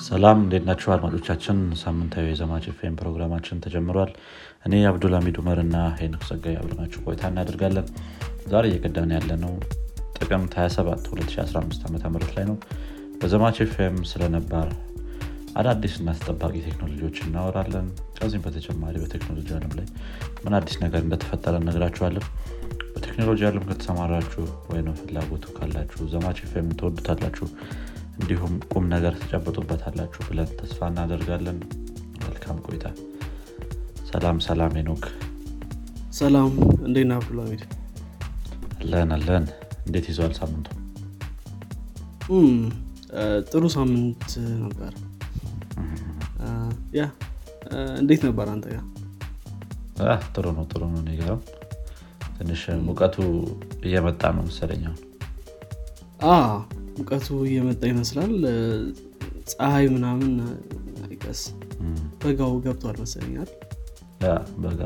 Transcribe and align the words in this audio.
ሰላም 0.00 0.38
እንዴት 0.42 0.64
ናችሁ 0.68 0.88
አድማጮቻችን? 0.94 1.58
ሳምንታዊ 1.80 2.26
የዘማች 2.28 2.66
ፌም 2.78 2.94
ፕሮግራማችን 3.00 3.60
ተጀምሯል። 3.64 4.10
እኔ 4.66 4.74
አብዱልሚድ 4.88 5.36
ኡመር 5.40 5.58
እና 5.64 5.76
ሄኖክ 5.98 6.22
ዘጋይ 6.30 6.54
አብረናችሁ 6.60 7.00
ቆይታ 7.06 7.22
እናደርጋለን። 7.32 7.86
ዛሬ 8.52 8.64
እየቀዳን 8.70 9.10
ያለ 9.16 9.30
ነው 9.42 9.52
ጥቅምት 10.16 10.54
27 10.58 11.10
2015 11.10 11.84
ዓ 12.06 12.12
ም 12.12 12.22
ላይ 12.30 12.46
ነው። 12.50 12.56
በዘማች 13.20 13.58
ፌም 13.74 13.98
ስለነባር 14.10 14.70
አዳዲስ 15.60 15.94
እና 16.00 16.10
ተጠባቂ 16.18 16.54
ቴክኖሎጂዎች 16.66 17.18
እናወራለን። 17.26 17.86
ከዚህም 18.18 18.44
በተጨማሪ 18.46 18.96
በቴክኖሎጂ 19.04 19.48
አለም 19.56 19.72
ላይ 19.78 19.86
ምን 20.44 20.56
አዲስ 20.58 20.76
ነገር 20.84 21.02
እንደተፈጠረ 21.06 21.54
እነግራችኋለን 21.62 22.26
በቴክኖሎጂ 22.94 23.40
አለም 23.48 23.64
ከተሰማራችሁ 23.70 24.42
ወይም 24.70 24.88
ፍላጎቱ 25.00 25.46
ካላችሁ 25.56 26.08
ዘማች 26.12 26.40
ፌም 26.52 26.68
ትወዱታላችሁ 26.80 27.46
እንዲሁም 28.20 28.54
ቁም 28.72 28.84
ነገር 28.92 29.12
ትጨብጡበታላችሁ 29.20 30.20
ብለን 30.28 30.50
ተስፋ 30.58 30.88
እናደርጋለን። 30.90 31.58
መልካም 32.22 32.58
ቆይታ። 32.66 32.86
ሰላም 34.10 34.38
ሰላም 34.46 34.74
ኖክ 34.86 35.04
ሰላም 36.12 36.52
እንዴት 36.86 37.06
ነህ 37.10 37.16
አብዱልሚድ 37.18 37.62
አለን 38.80 39.12
አለን። 39.16 39.44
እንዴት 39.86 40.06
ይዘዋል 40.10 40.32
ሳምንቱ? 40.38 40.68
ጥሩ 43.50 43.62
ሳምንት 43.74 44.26
ነበር። 44.64 44.92
ያ 46.98 47.02
እንዴት 48.00 48.22
ነበር 48.26 48.46
አንተ 48.52 48.66
ጋር 48.72 48.84
አህ፣ 50.06 50.20
ጥሩ 50.34 50.46
ነው 50.56 50.64
ጥሩ 50.70 50.82
ነው 50.92 51.00
ጋርም። 51.20 51.42
ትንሽ 52.36 52.62
ሙቀቱ 52.86 53.16
እየመጣ 53.86 54.22
ነው 54.36 54.44
መሰለኝ 54.46 54.94
ሙቀቱ 56.96 57.28
እየመጣ 57.46 57.82
ይመስላል። 57.90 58.32
ፀሐይ 59.50 59.86
ምናምን 59.94 60.32
አይደል 61.04 61.40
በጋው 62.20 62.52
ገብቷል 62.64 62.96
መሰለኛል። 63.02 63.50
በጋ 64.62 64.80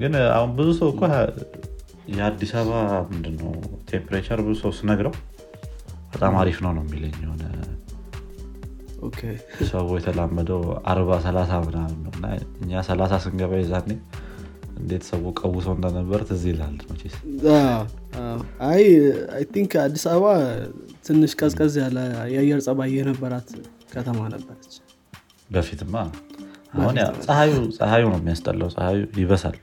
ግን 0.00 0.14
አሁን 0.36 0.50
ብዙ 0.56 0.68
ሰው 0.80 0.88
እኮ 0.92 1.02
የአዲስ 2.12 2.52
አበባ 2.60 2.76
ምንድነው 3.10 3.52
temperature 3.90 4.40
ብዙ 4.42 4.54
ሰው 4.62 4.72
ስነግረው 4.78 5.14
በጣም 6.12 6.34
አሪፍ 6.40 6.58
ነው 6.64 6.72
ነው 6.76 6.84
የሚለኝ 6.86 7.14
የሆነ 7.24 7.42
ሰው 9.70 9.86
የተላመደው 9.96 10.60
አርባ 10.90 11.10
ሰላሳ 11.24 11.52
ምናምን 11.64 11.96
ነው። 12.04 12.12
እና 12.16 12.26
እኛ 12.62 12.82
ሰላሳ 12.88 13.14
ስንገባ 13.24 13.52
የዛኔ 13.62 13.90
እንዴት 14.80 15.04
ሰው 15.10 15.22
ቀውሶ 15.40 15.66
እንደነበር 15.76 16.20
ትዝ 16.28 16.44
ይላል 16.50 16.76
መቼስ 16.90 17.16
I 18.66 18.82
I 19.34 19.42
think 19.52 19.72
አዲስ 19.82 20.04
አበባ 20.10 20.26
ትንሽ 21.06 21.32
ቀዝቀዝ 21.40 21.74
ያለ 21.82 21.98
የአየር 22.32 22.60
ጸባይ 22.66 22.90
የነበራት 22.96 23.48
ከተማ 23.92 24.18
ነበረች። 24.34 24.74
በፊትማ? 25.50 25.94
አሁን 26.74 26.96
ፀሐዩ 27.80 28.04
ነው 28.08 28.18
የሚያስጠላው። 28.20 28.68
ፀሐዩ 28.76 29.00
ይበሳል። 29.20 29.56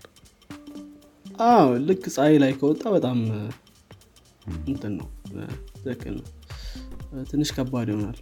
አዎ 1.45 1.67
ልክ 1.88 2.03
ፀሐይ 2.16 2.36
ላይ 2.44 2.52
ከወጣ 2.59 2.83
በጣም 2.95 3.20
እንትን 4.67 4.94
ነው። 5.00 5.08
ትክክል 5.77 6.16
ነው። 6.20 6.27
ትንሽ 7.31 7.50
ከባድ 7.58 7.89
ይሆናል። 7.92 8.20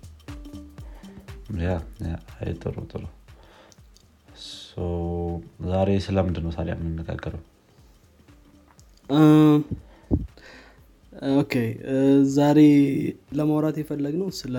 yeah 1.64 1.74
ጥሩ 2.62 2.76
ጥሩ። 2.92 3.04
ዛሬ 5.68 5.90
ስለምንድን 6.06 6.44
ነው 6.46 6.52
ታዲያ 6.56 6.74
የምንነጋገረው 6.76 7.44
okay 11.36 11.54
ዛሬ 12.36 12.60
ለማውራት 13.38 13.78
የፈለግነው 13.82 14.30
ስለ 14.40 14.56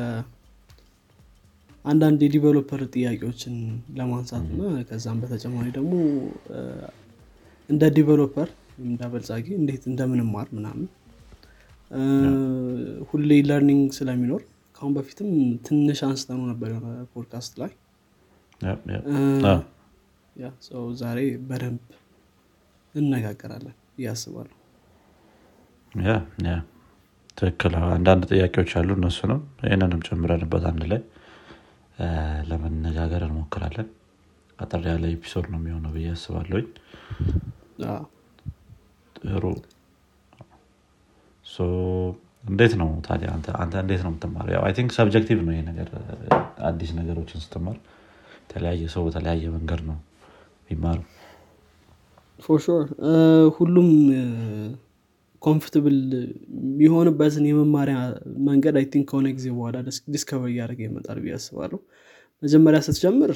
አንዳንድ 1.84 2.20
የ 2.26 2.36
developer 2.36 2.80
ጥያቄዎችን 2.94 3.54
ለማንሳት 3.98 4.46
እና 4.48 4.62
ከዛም 4.88 5.18
በተጨማሪ 5.22 5.66
ደግሞ 5.76 5.92
እንደ 7.68 7.84
developer 7.96 8.48
አበልጻጊ 9.06 9.46
እንዴት 9.60 9.84
እንደምንማር 9.90 10.48
ምናምን 10.56 10.86
ሁሌ 13.10 13.30
learning 13.48 13.88
ስለሚኖር 13.98 14.42
ከአሁን 14.76 14.92
በፊትም 14.96 15.30
ትንሽ 15.66 16.00
አንስተን 16.08 16.40
ነበር 16.50 16.68
የሆነ 16.72 16.88
ፖድካስት 17.14 17.54
ላይ። 17.62 17.72
ዛሬ 21.00 21.18
በደንብ 21.48 21.82
እንነጋገራለን 22.94 23.76
እያስባለሁ 23.98 24.57
ትክክል። 27.38 27.72
አንዳንድ 27.88 28.22
ጥያቄዎች 28.30 28.70
አሉ 28.78 28.88
እነሱንም 28.98 29.40
ይህንንም 29.62 30.00
ጨምረንበት 30.06 30.64
አንድ 30.70 30.82
ላይ። 30.90 31.00
ለመነጋገር 32.48 33.22
እንሞክራለን። 33.26 33.88
አጠር 34.58 34.82
ያለ 34.88 35.04
episode 35.14 35.46
ነው 35.52 35.58
የሚሆነው 35.60 35.90
ብዬ 35.96 36.06
አስባለሁኝ። 36.14 36.66
ጥሩ። 39.16 39.44
እንዴት 42.44 42.74
ነው 42.80 42.90
ታዲያ 43.06 43.28
አንተ 43.34 43.46
እንዴት 43.82 44.02
ነው 44.04 44.10
የምትማረው? 44.12 44.52
ያው 44.54 44.62
I 44.66 44.72
think 44.76 44.90
subjective 44.96 45.38
ነው 45.46 45.52
ይሄ 45.54 45.62
ነገር። 45.70 45.88
አዲስ 46.68 46.90
ነገሮችን 46.98 47.42
ስትማር 47.44 47.76
የተለያየ 48.42 48.82
ሰው 48.94 49.02
በተለያየ 49.06 49.50
መንገድ 49.56 49.80
ነው 49.88 49.96
የሚማረው። 50.70 51.06
for 52.38 52.60
ሁሉም 53.56 53.88
comfortable 55.42 55.96
የሚሆንበትን 56.68 57.44
የመማሪያ 57.48 57.96
መንገድ 58.48 58.76
I 58.80 58.86
think 58.92 59.06
ከሆነ 59.10 59.28
ጊዜ 59.36 59.46
በኋላ 59.56 59.76
discover 60.14 60.50
እያደረገ 60.52 60.80
ይመጣል 60.86 61.18
ብዬ 61.24 61.34
አስባለሁ። 61.38 61.78
መጀመሪያ 62.42 62.80
ስትጀምር 62.86 63.32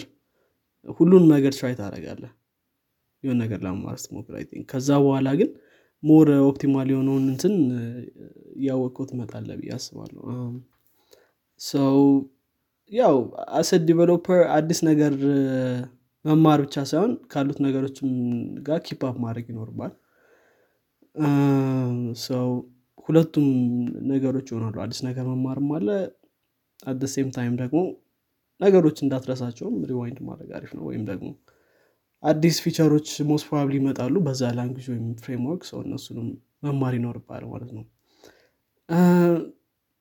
ሁሉን 0.98 1.24
ነገር 1.34 1.52
try 1.58 1.74
ታደርጋለህ 1.80 2.32
የሆነ 3.22 3.36
ነገር 3.44 3.58
ለመማር 3.64 3.96
ስትሞክር 4.02 4.34
I 4.38 4.44
think 4.50 4.64
ከዛ 4.72 4.90
በኋላ 5.04 5.28
ግን 5.40 5.50
more 6.02 6.28
optimal 6.46 6.88
የሆነውን 6.92 7.24
እንትን 7.32 7.54
እያወቅከው 8.56 9.04
ትመጣለህ 9.10 9.56
ብዬ 9.60 9.70
አስባለሁ። 9.76 10.22
ሰው 11.60 11.98
ያው 12.92 13.16
as 13.58 13.82
a 13.88 13.94
developer 13.94 14.40
አዲስ 14.56 14.80
ነገር 14.88 15.12
መማር 16.24 16.60
ብቻ 16.64 16.76
ሳይሆን 16.90 17.12
ካሉት 17.32 17.58
ነገሮችም 17.64 18.10
ጋር 18.66 18.80
keep 18.86 19.06
up 19.06 19.16
ማድረግ 19.24 19.46
ይኖርብሃል 19.52 19.92
so 22.26 22.46
ሁለቱም 23.08 23.46
ነገሮች 24.10 24.46
ይሆናሉ። 24.52 24.76
አዲስ 24.84 25.00
ነገር 25.08 25.24
መማርም 25.32 25.70
አለ 25.76 25.88
at 26.86 27.02
a 27.36 27.40
time 27.40 27.54
ደግሞ 27.60 27.80
ነገሮች 28.60 28.98
እንዳትረሳቸውም 29.04 29.76
rewind 29.90 30.18
ማድረግ 30.28 30.50
አሪፍ 30.58 30.70
ነው። 30.78 30.84
ወይም 30.88 31.02
ደግሞ 31.10 31.28
አዲስ 32.22 32.56
feature 32.64 32.92
ኦች 32.92 33.08
most 33.30 33.44
probably 33.48 33.74
ይመጣሉ 33.80 34.16
በዛ 34.26 34.50
language 34.58 34.86
ወይም 34.92 35.06
framework 35.22 35.62
so 35.70 35.78
እነሱንም 35.86 36.28
መማር 36.64 36.94
ይኖርባል 36.98 37.44
ማለት 37.52 37.70
ነው። 37.76 37.84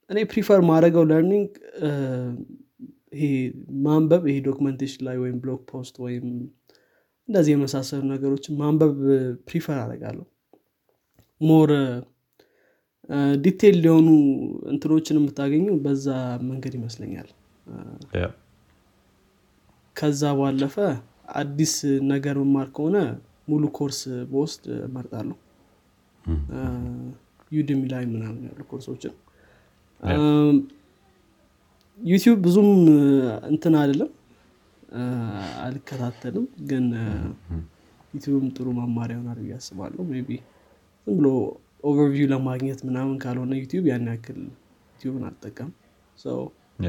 እኔ 0.09 0.19
prefer 0.31 0.59
ማደርገው 0.69 1.03
learning 1.11 1.49
ይሄ 3.15 3.23
ማንበብ 3.85 4.23
ይሄ 4.29 4.37
documentation 4.47 5.01
ላይ 5.07 5.17
ወይም 5.23 5.37
blog 5.43 5.61
post 5.71 5.95
ወይም 6.05 6.25
እንደዚህ 7.29 7.51
የመሳሰሉ 7.55 8.01
ነገሮችን 8.13 8.57
ማንበብ 8.61 8.93
prefer 9.49 9.77
አደርጋለሁ 9.83 10.25
more 11.41 11.71
detail 13.43 13.77
የሆኑ 13.85 14.07
እንትኖችን 14.71 15.17
የምታገኘው 15.19 15.75
በዛ 15.85 16.07
መንገድ 16.49 16.73
ይመስለኛል። 16.79 17.29
ከዛ 19.95 20.21
ባለፈ 20.39 20.75
አዲስ 21.39 21.73
ነገር 22.11 22.35
መማር 22.41 22.67
ከሆነ 22.75 22.97
ሙሉ 23.49 23.63
ኮርስ 23.77 23.99
በውስጥ 24.31 24.63
እመርጣለሁ። 24.87 25.37
Udemy 27.51 27.81
ላይ 27.93 28.03
ምናምን 28.11 28.41
ያሉ 28.49 28.61
ኮርሶችን። 28.71 29.13
ዩቲዩብ 31.99 32.37
ብዙም 32.45 32.69
እንትን 33.51 33.73
አይደለም። 33.81 34.11
አልከታተልም 35.65 36.45
ግን 36.69 36.85
ዩቲዩብም 38.13 38.47
ጥሩ 38.55 38.67
መማሪያ 38.79 39.15
ይሆናል 39.17 39.39
ብዬ 39.43 39.53
አስባለሁ። 39.59 39.99
ቢ 40.27 40.37
ዝም 41.07 41.15
ብሎ 41.17 41.27
overview 41.83 42.27
ለማግኘት 42.31 42.79
ምናምን 42.87 43.15
ካልሆነ 43.23 43.53
ዩቲዩብ 43.61 43.85
ያን 43.89 44.07
ያክል 44.11 44.39
ዩቲዩብን 44.93 45.23
አልጠቀም 45.29 45.69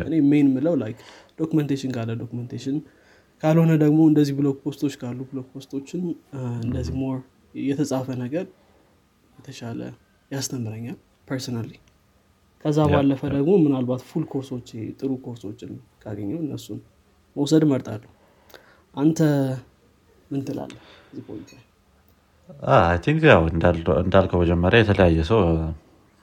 እኔ 0.01 0.17
main 0.31 0.47
ምለው 0.55 0.75
like 0.83 0.99
documentation 1.39 1.91
ካለ 1.97 2.11
documentation 2.21 2.77
ካልሆነ 3.43 3.73
ደግሞ 3.83 4.01
እንደዚህ 4.11 4.35
blog 4.39 4.57
post 4.65 4.80
ኦች 4.80 4.95
ካሉ 5.01 5.19
blog 5.31 5.47
post 5.55 5.74
ኦችን 5.74 6.03
እ፣ 6.33 6.41
እንደዚህ 6.65 6.95
more 7.01 7.17
የተጻፈ 7.65 8.09
ነገር 8.23 8.45
የተሻለ 9.33 9.81
ያስተምረኛል 10.31 10.99
personally 11.29 11.73
ከዛ 12.65 12.79
ባለፈ 12.93 13.21
ደግሞ 13.35 13.53
ምናልባት 13.65 14.03
full 14.09 14.25
course 14.33 14.55
ኦች 14.55 14.69
ጥሩ 14.99 15.11
ኮርሶችን 15.25 15.71
ካገኘው 16.03 16.39
እነሱን 16.45 16.79
መውሰድ 17.37 17.63
እመርጣለሁ። 17.67 18.11
አንተ 18.95 19.19
ምን 20.31 20.41
ትላለህ 20.47 20.83
እዚህ 21.11 21.25
I 22.73 22.97
think 23.05 23.23
ያው 23.31 23.43
እንዳል- 23.51 23.99
እንዳልከው 24.03 24.41
መጀመሪያ 24.43 24.79
የተለያየ 24.83 25.21
ሰው 25.31 25.41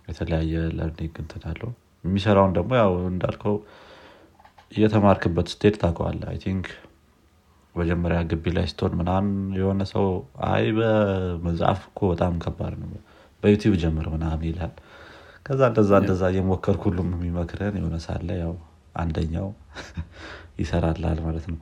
የተለያየ 0.07 0.53
learning 0.77 1.15
እንትን 1.23 1.43
አለው። 1.49 1.71
የሚሰራውን 2.03 2.53
ደግሞ 2.57 2.71
ያው 2.79 2.91
እንዳልከው 3.09 3.55
እየተማርክበት 4.71 5.47
ስትሄድ 5.53 5.75
ታውቀዋለህ። 5.81 6.27
I 6.31 6.37
think 6.43 6.65
መጀመሪያ 7.75 8.19
ግቢ 8.29 8.45
ላይ 8.55 8.65
ስትሆን 8.71 8.93
ምናምን 8.99 9.27
የሆነ 9.59 9.81
ሰው 9.91 10.05
አይ 10.49 10.65
በመጽሐፍ 10.77 11.81
እኮ 11.89 11.99
በጣም 12.11 12.33
ከባድ 12.43 12.73
ነው። 12.81 12.89
በዩቲዩብ 13.43 13.75
ጀምር 13.81 14.07
ምናምን 14.15 14.45
ይላል። 14.49 14.73
ከዛ 15.45 15.61
እንደዛ 15.71 15.91
እንደዛ 16.01 16.23
እየሞከርክ 16.31 16.81
ሁሉም 16.87 17.09
የሚመክርህን 17.15 17.77
የሆነ 17.79 17.97
ሳለ 18.05 18.29
ያው 18.41 18.53
አንደኛው 18.95 19.47
ይሰራልሃል 20.61 21.19
ማለት 21.25 21.45
ነው። 21.51 21.59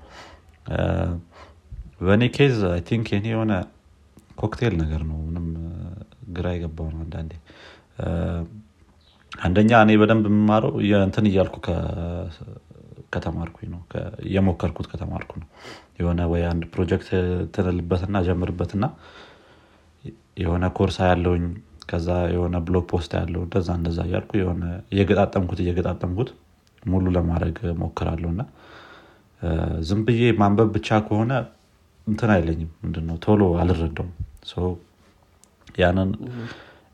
በእኔ 2.02 2.24
case 2.36 2.58
I 2.70 2.82
think 2.88 3.08
የሆነ 3.28 3.52
ኮክቴል 4.38 4.74
ነገር 4.82 5.02
ነው። 5.10 5.18
ምንም 5.28 5.48
ግራ 6.30 6.48
የገባው 6.56 6.88
ነው 6.94 7.02
አንዳንዴ። 7.06 7.34
አንደኛ 9.32 9.72
እኔ 9.86 9.92
በደንብ 10.02 10.26
የምማረው 10.30 10.74
እንትን 11.02 11.26
እያልኩ 11.30 11.56
ከተማርኩኝ 13.14 13.68
ነው። 13.74 13.82
እየሞከርኩት 14.28 14.88
ከተማርኩ 14.92 15.32
ነው። 15.42 15.48
የሆነ 16.00 16.22
ወይ 16.32 16.44
አንድ 16.50 16.64
ፕሮጀክት 16.74 17.10
ትንልበትና 17.56 18.18
ጀምርበትና 18.28 18.86
የሆነ 20.38 20.66
ኮርስ 20.78 20.98
አያለውኝ 21.10 21.46
ከዛ 21.90 22.08
የሆነ 22.34 22.56
blog 22.66 22.86
post 22.92 23.12
አያለው 23.20 23.42
እንደዛ 23.46 23.70
እንደዛ 23.80 24.00
እያልኩ 24.08 24.32
የሆነ 24.40 24.64
እየገጣጠምኩት 24.94 25.60
እየገጣጠምኩት 25.64 26.30
ሙሉ 26.84 27.06
ለማድረግ 27.16 27.56
ሞክራለሁ 27.82 28.30
እና 28.34 28.42
ዝም 29.88 30.02
ብዬ 30.08 30.22
ማንበብ 30.40 30.70
ብቻ 30.76 31.00
ከሆነ 31.08 31.32
እንትን 32.08 32.30
አይለኝም። 32.34 32.70
ምንድነው? 32.84 33.16
ቶሎ 33.26 33.42
አልረዳውም። 33.62 34.12
ያንን 35.78 36.12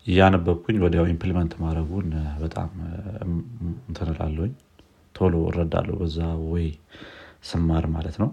እያነበብኩኝ 0.06 0.77
ወዲያው 0.83 1.06
implement 1.12 1.52
ማድረጉን 1.63 2.07
በጣም 2.42 2.69
እንትንላለኝ 3.88 4.51
ቶሎ 5.15 5.33
እረዳለሁ 5.50 5.95
በዛ 6.01 6.18
ወይ 6.51 6.65
ስማር 7.50 7.86
ማለት 7.94 8.15
ነው። 8.21 8.30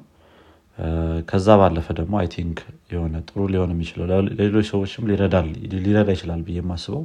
ከዛ 1.30 1.48
ባለፈ 1.60 1.86
ደግሞ 1.98 2.14
I 2.20 2.28
think 2.34 2.58
የሆነ 2.92 3.16
ጥሩ 3.28 3.40
ሊሆን 3.52 3.72
የሚችለው 3.74 4.04
ለሌሎች 4.30 4.66
ሰዎችም 4.72 5.08
ሊረዳ 5.10 5.36
ይችላል 6.14 6.40
ብዬ 6.46 6.58
የማስበው 6.60 7.02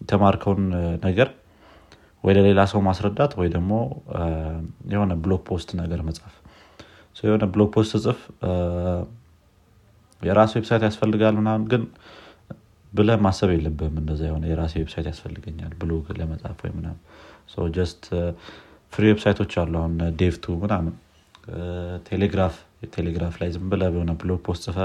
የተማርከውን 0.00 0.62
ነገር 1.06 1.28
ወይ 2.24 2.34
ለሌላ 2.36 2.60
ሰው 2.72 2.80
ማስረዳት 2.86 3.32
ወይ 3.40 3.48
ደግሞ 3.54 3.72
የሆነ 4.92 5.12
blog 5.24 5.40
post 5.48 5.70
ነገር 5.80 6.00
መጻፍ 6.08 6.34
የሆነ 7.16 7.44
blog 7.54 7.68
post 7.74 7.92
ጽፍ 8.04 8.20
የራሱ 10.22 10.52
website 10.58 10.82
ያስፈልጋል 10.86 11.34
ምናምን 11.38 11.64
ግን 11.72 11.82
ብለህ 12.92 13.10
ማሰብ 13.24 13.50
የለብም 13.54 13.94
እንደዛ 14.00 14.22
የሆነ 14.28 14.44
የራሴ 14.50 14.74
website 14.80 15.06
ያስፈልገኛል 15.10 15.72
ብሎግ 15.80 16.06
ለመጻፍ 16.18 16.58
ወይ 16.64 16.72
ምናምን። 16.76 17.00
just 17.76 18.02
free 18.92 19.04
website 19.10 19.37
ኦች 19.37 19.52
አሉ 19.62 19.74
አሁን 19.80 19.94
dev.to 20.20 20.54
ምናምን። 20.62 20.94
Telegraph 22.08 22.54
Telegraph 22.94 23.34
ላይ 23.40 23.48
ዝም 23.54 23.66
ብለህ 23.72 23.82
የሆነ 23.90 24.12
blog 24.20 24.40
post 24.46 24.62
ጽፈህ 24.66 24.78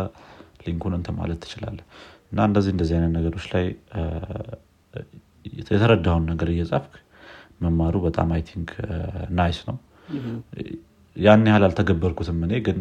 link 0.63 0.78
ኡን 0.78 0.93
እንት 0.97 1.07
ማለት 1.17 1.39
ትችላለህ 1.43 1.77
እና 2.31 2.39
እንደዚህ 2.49 2.71
እንደዚህ 2.75 2.95
አይነት 2.97 3.11
ነገሮች 3.17 3.45
ላይ 3.53 3.65
የተረዳውን 5.59 6.25
ነገር 6.31 6.49
እየጻፍክ 6.53 6.95
መማሩ 7.63 7.95
በጣም 8.07 8.31
I 8.35 8.41
think 8.49 8.71
nice 9.37 9.59
ነው 9.69 9.77
ያን 11.17 11.45
ያህል 11.49 11.63
አልተገበርኩትም 11.67 12.39
እኔ 12.45 12.53
ግን 12.65 12.79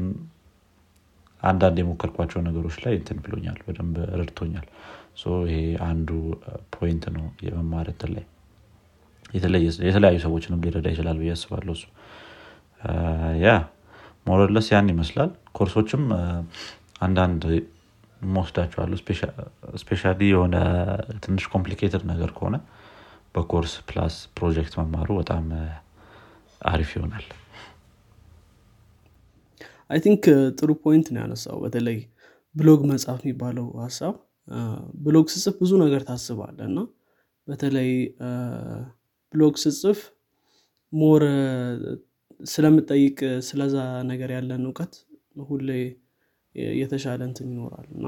አንዳንድ 1.42 1.76
የሞከርኳቸው 1.80 2.40
ነገሮች 2.46 2.76
ላይ 2.84 2.94
እንትን 2.98 3.18
ብሎኛል 3.24 3.58
በደንብ 3.66 3.96
ረድቶኛል። 4.20 4.66
ይሄ 5.46 5.58
አንዱ 5.86 6.08
point 6.75 7.04
ነው 7.14 7.24
የመማር 7.46 7.86
እንትን 7.92 8.10
ላይ። 8.16 8.24
የተለያዩ 9.86 10.18
ሰዎችንም 10.24 10.62
ሊረዳ 10.64 10.86
ይችላል 10.94 11.16
ብዬ 11.20 11.30
አስባለሁ 11.36 11.74
እሱ። 11.78 11.84
Yeah 13.44 13.48
more 14.26 14.43
or 14.43 14.52
less 14.52 14.69
ያን 14.72 14.90
ይመስላል። 14.92 15.30
ኮርሶችም 15.52 16.04
አንዳንድ 17.00 17.42
የምወስዳቸው 18.28 18.79
አሉ 18.79 18.93
specially 19.82 20.02
የሆነ 20.26 20.56
ትንሽ 21.24 21.44
complicated 21.52 22.04
ነገር 22.12 22.30
ከሆነ 22.36 22.56
በ 23.34 23.44
course 23.44 23.75
plus 23.88 24.14
project 24.37 24.75
መማሩ 24.80 25.08
በጣም 25.20 25.44
አሪፍ 26.66 26.90
ይሆናል 26.96 27.26
I 29.90 29.98
think 30.04 30.25
ጥሩ 30.58 30.70
point 30.84 31.06
ነው 31.14 31.20
ያነሳው 31.22 31.58
በተለይ 31.64 31.98
ብሎግ 32.54 32.80
መጽሐፍ 32.92 33.20
የሚባለው 33.24 33.66
ሀሳብ 33.84 34.14
ብሎግ 35.04 35.26
ስጽፍ 35.34 35.54
ብዙ 35.62 35.72
ነገር 35.84 36.02
ታስባለህ 36.08 36.58
እና 36.70 36.78
በተለይ 37.48 37.90
blog 39.34 39.54
ስትጽፍ 39.64 39.98
more 40.93 41.22
ስለምጠይቅ 42.40 43.18
ስለዛ 43.48 43.76
ነገር 44.10 44.30
ያለን 44.36 44.64
እውቀት 44.68 44.94
ሁሌ 45.48 45.68
የተሻለ 46.74 47.20
እንትን 47.28 47.48
ይኖራል 47.52 47.86
እና 47.96 48.06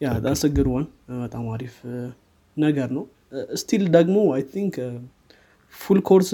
ያ 0.00 0.10
that's 0.26 0.48
great 0.48 0.66
one 0.74 0.84
በጣም 1.22 1.46
አሪፍ 1.54 1.76
ነገር 2.56 2.88
ነው። 2.96 3.04
Still 3.60 3.84
ደግሞ 3.96 4.18
I 4.34 4.42
think 4.52 4.74
full 5.74 5.98
course 6.08 6.30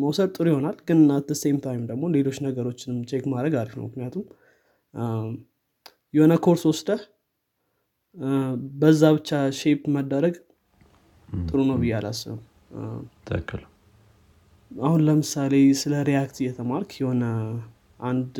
መውሰድ 0.00 0.30
ጥሩ 0.36 0.46
ይሆናል። 0.50 0.76
ግን 0.88 0.98
at 1.14 1.30
same 1.40 1.56
time 1.64 1.82
ደግሞ 1.90 2.04
ሌሎች 2.16 2.36
ነገሮችንም 2.46 2.98
check 3.10 3.24
ማድረግ 3.32 3.54
አሪፍ 3.60 3.74
ነው። 3.78 3.86
ምክንያቱም 3.88 4.24
የሆነ 6.14 6.34
ኮርስ 6.44 6.62
ወስደህ 6.68 7.00
በዛ 8.80 9.02
ብቻ 9.16 9.30
shape 9.58 9.82
መደረግ 9.96 10.36
ጥሩ 11.28 11.58
ነው 11.68 11.76
ብዬ 11.82 11.92
አላስብም። 11.98 12.38
ትክክል። 13.26 13.62
አሁን 14.70 15.00
ለምሳሌ 15.06 15.52
ስለ 15.80 15.94
React 16.08 16.36
እየተማርክ 16.42 16.90
የሆነ 17.00 17.24
አንድ 18.04 18.34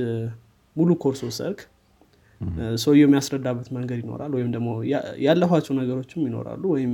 ሙሉ 0.77 0.91
ኮርስ 1.03 1.21
ወሰድክ 1.27 1.61
ሰውየው 2.83 3.07
የሚያስረዳበት 3.07 3.69
መንገድ 3.77 3.99
ይኖራል። 4.03 4.33
ወይም 4.37 4.51
ደግሞ 4.57 4.69
ያለፏቸው 5.25 5.75
ነገሮችም 5.81 6.27
ይኖራሉ። 6.29 6.63
ወይም 6.75 6.93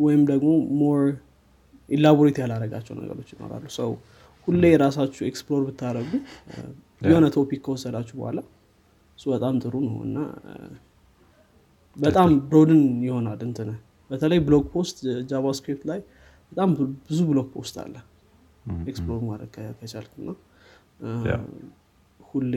ወይም 0.00 0.22
ደግሞ 0.30 0.50
more 0.80 1.00
elaborate 1.88 2.36
ያላረጋቸው 2.42 2.94
ነገሮች 3.00 3.28
ይኖራሉ. 3.34 3.64
ሰው 3.78 3.90
ሁሌ 4.48 4.62
የራሳችሁ 4.72 5.22
explore 5.30 5.62
ብታደረጉ 5.68 6.10
የሆነ 7.02 7.26
topic 7.34 7.60
ከወሰዳችሁ 7.64 8.14
በኋላ 8.20 8.38
እሱ 9.18 9.24
በጣም 9.34 9.54
ጥሩ 9.62 9.74
ነው 9.86 9.96
እና 10.06 10.18
በጣም 11.96 12.30
broaden 12.48 12.82
ይሆናል 13.06 13.40
እንትነ 13.46 13.70
በተለይ 14.10 14.38
blog 14.46 14.64
post 14.74 14.96
JavaScript 15.30 15.82
ላይ 15.90 16.00
በጣም 16.52 16.70
ብዙ 17.08 17.18
blog 17.30 17.48
post 17.54 17.76
አለ 17.82 17.94
explore 18.90 19.20
ማድረግ 19.28 19.50
ከቻልክ 19.78 20.12
ነው 20.20 20.36
ሁሌ 22.30 22.54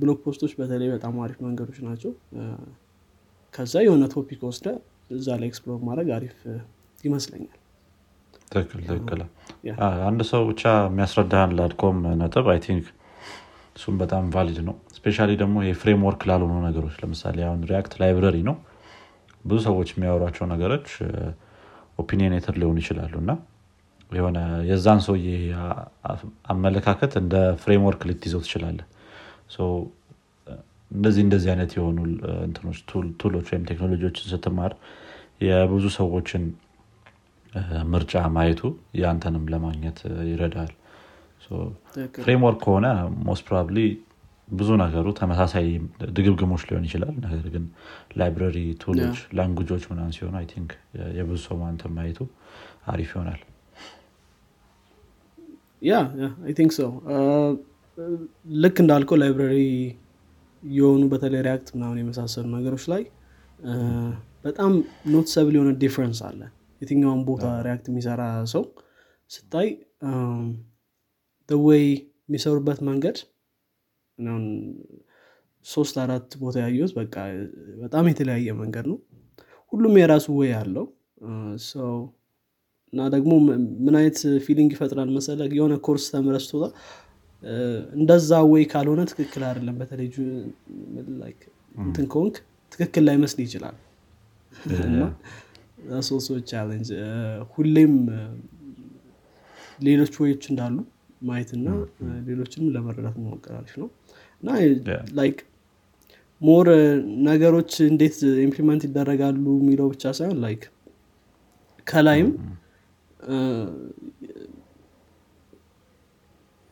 blog 0.00 0.18
post 0.24 0.38
ኦች 0.38 0.52
በተለይ 0.60 0.88
በጣም 0.94 1.14
አሪፍ 1.24 1.38
መንገዶች 1.46 1.78
ናቸው። 1.86 2.12
ከዛ 3.54 3.74
የሆነ 3.84 4.04
topic 4.14 4.40
ወስደህ 4.48 4.66
እዛ 5.10 5.28
ላይ 5.40 5.48
explore 5.50 5.78
ማድረግ 5.88 6.08
አሪፍ 6.16 6.36
ይመስለኛል። 7.04 7.54
ትክክል 8.50 8.80
ትክክል። 8.88 9.20
አንድ 10.06 10.20
ሰው 10.30 10.42
ብቻ 10.50 10.62
የሚያስረዳህን 10.84 11.54
ላልከውም 11.58 11.98
ነጥብ 12.20 12.46
I 12.52 12.58
think 12.66 12.86
እሱም 13.76 13.94
በጣም 14.02 14.24
valid 14.34 14.58
ነው። 14.68 14.76
specially 14.96 15.18
ደግሞ 15.34 15.56
የ 15.66 15.76
framework 15.76 16.22
ላልሆኑ 16.30 16.58
ነገሮች 16.66 16.94
ለምሳሌ 17.02 17.38
አሁን 17.46 17.62
React 17.70 17.94
library 18.02 18.36
ነው። 18.48 18.56
ብዙ 19.44 19.58
ሰዎች 19.66 19.88
የሚያወሯቸው 19.94 20.44
ነገሮች 20.52 20.86
opinionated 21.98 22.54
ሊሆኑ 22.60 22.76
ይችላሉ 22.82 23.14
እና 23.22 23.32
የሆነ 24.12 24.38
የዛን 24.68 25.00
ሰውዬ 25.06 25.26
አመለካከት 26.52 27.12
እንደ 27.20 27.34
framework 27.62 28.02
ልትይዘው 28.08 28.42
ትችላለህ 28.46 28.80
እንደዚህ 30.90 31.22
እንደዚህ 31.26 31.48
አይነት 31.52 31.72
የሆኑ 31.76 31.98
tool 33.20 33.33
ኦች 33.33 33.46
ወይም 33.52 33.64
ቴክኖሎጂዎችን 33.70 34.26
ስትማር 34.32 34.72
የብዙ 35.44 35.86
ሰዎችን 35.96 36.42
ምርጫ 37.92 38.22
ማየቱ 38.36 38.62
የአንተንም 39.00 39.44
ለማግኘት 39.52 39.98
ይረዳል። 40.30 40.72
framework 42.24 42.58
ከሆነ 42.64 42.86
most 43.26 43.42
probably 43.48 43.78
ብዙ 44.52 44.70
ነገሩ 44.82 45.06
ተመሳሳይ 45.18 45.66
ድግግሞች 46.16 46.62
ሊሆን 46.68 46.84
ይችላል። 46.88 47.14
ነገር 47.24 47.46
ግን 47.54 47.64
library 48.18 48.58
tool 48.82 49.00
ኦች 49.00 49.18
language 49.38 49.69
ኦች 49.69 49.84
ምናምን 49.90 50.10
ሲሆኑ 50.16 50.34
I 50.40 50.46
think 50.52 50.70
የብዙ 51.18 51.40
ሰው 51.46 51.56
ማንተ 51.62 51.90
ማየቱ 51.96 52.18
አሪፍ 52.92 53.10
ይሆናል። 53.14 53.40
Yeah 55.82 55.94
I 56.58 56.60
think 56.60 56.72
ሰው 56.78 56.90
ልክ 58.62 58.76
እንዳልከው 58.82 59.18
library 59.22 59.56
የሆኑ 60.62 61.02
በተለይ 61.12 61.40
React 61.46 61.68
ምናምን 61.76 61.98
የመሳሰሉ 62.02 62.46
ነገሮች 62.56 62.84
ላይ 62.92 63.02
በጣም 64.44 64.72
noticeable 65.12 65.54
የሆነ 65.58 65.70
difference 65.82 66.20
አለ 66.28 66.40
የትኛውን 66.84 67.22
ቦታ 67.28 67.44
React 67.66 67.86
የሚሰራ 67.90 68.22
ሰው 68.54 68.64
ስታይ 69.30 69.68
ወይ 71.48 71.84
የሚሰሩበት 72.28 72.78
መንገድ 72.88 73.16
ሶስት 75.66 75.94
አራት 76.02 76.30
ቦታ 76.40 76.56
ያየሁት 76.62 76.92
በቃ 76.98 77.14
በጣም 77.82 78.04
የተለያየ 78.10 78.52
መንገድ 78.60 78.86
ነው። 78.90 78.98
ሁሉም 79.72 79.94
የራሱ 80.00 80.26
way 80.40 80.50
አለው። 80.58 80.86
so 81.68 81.94
እና 82.92 83.06
ደግሞ 83.14 83.32
ምን 83.84 83.94
አይነት 84.00 84.18
feeling 84.44 84.70
ይፈጥራል 84.74 85.08
መሰለ 85.16 85.46
የሆነ 85.58 85.74
ኮርስ 85.86 86.04
ተምረስቶታ 86.12 86.64
እንደዛ 87.96 88.32
way 88.52 88.62
ካልሆነ 88.72 89.00
ትክክል 89.10 89.42
አይደለም። 89.48 89.76
በተለይ 89.80 90.08
እንትን 91.82 92.06
ከሆንክ 92.12 92.36
ትክክል 92.72 93.04
ላይመስል 93.08 93.40
ይችላል 93.46 93.76
so 96.06 96.28
so 96.50 96.57
challenge 96.57 96.88
ሁሌም 97.52 97.94
ሌሎች 99.86 100.14
way 100.22 100.31
ኦች 100.31 100.44
እንዳሉ 100.50 100.76
ማየትና 101.22 101.66
ሌሎችንም 102.26 102.70
ለመረዳት 102.74 103.16
መሞከር 103.20 103.54
አሪፍ 103.58 103.74
ነው። 103.82 103.88
እና 104.42 104.48
like 105.18 105.38
more 106.40 106.68
ነገሮች 107.28 107.72
እንዴት 107.88 108.16
implement 108.46 108.82
ይደረጋሉ 108.88 109.44
የሚለው 109.58 109.86
ብቻ 109.92 110.12
ሳይሆን 110.18 110.38
like 110.44 110.62
ከላይም 111.86 112.30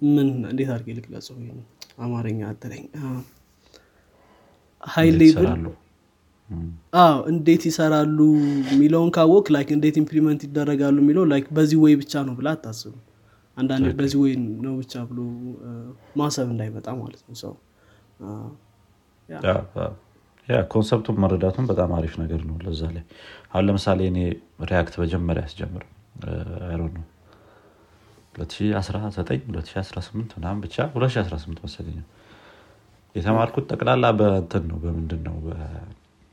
ምን 0.00 0.28
እንዴት 0.50 0.70
አድርጌ 0.74 0.94
ልግለጸው 0.98 1.36
አማርኛ 2.04 2.40
አትለኝ። 2.50 2.84
high 4.82 5.08
level 5.20 5.46
አዎ 7.00 7.16
እንዴት 7.30 7.62
ይሰራሉ 7.68 8.18
የሚለውን 8.70 9.10
ካወቅ 9.16 9.46
like 9.54 9.68
እንዴት 9.76 9.96
implement 10.00 10.40
ይደረጋሉ 10.46 10.96
የሚለው 11.02 11.24
like 11.30 11.46
በዚህ 11.56 11.78
way 11.84 11.94
ብቻ 12.00 12.22
ነው 12.26 12.34
ብላ 12.38 12.48
አታስቡ 12.56 12.92
አንዳንድ 13.56 13.86
በዚህ 13.98 14.18
way 14.22 14.32
ነው 14.66 14.74
ብቻ 14.80 14.94
ብሎ 15.08 15.18
ማሰብ 16.20 16.48
እንዳይመጣ 16.52 16.86
ማለት 17.00 17.22
ነው። 17.26 17.36
so 17.42 17.54
yeah። 19.28 19.38
concept 20.70 20.99
ኡን 20.99 21.16
መረዳቱን 21.22 21.66
በጣም 21.70 21.90
አሪፍ 21.98 22.14
ነገር 22.22 22.40
ነው 22.46 22.56
ለዛ 22.64 22.82
ላይ። 22.94 23.04
አሁን 23.52 23.64
ለምሳሌ 23.68 24.00
እኔ 24.10 24.18
React 24.70 24.94
መጀመሪያ 25.02 25.42
ያስጀምር 25.46 25.84
አይሮ 26.68 26.82
ነው 26.96 27.04
2019 28.36 29.30
2018 29.50 30.34
ምናምን 30.38 30.60
ብቻ 30.64 30.76
2018 30.94 31.62
መሰለኝ። 31.66 31.98
የተማርኩት 33.14 33.64
ጠቅላላ 33.72 34.04
በንትን 34.18 34.64
ነው 34.70 34.78
በምንድን 34.84 35.22
ነው 35.28 35.36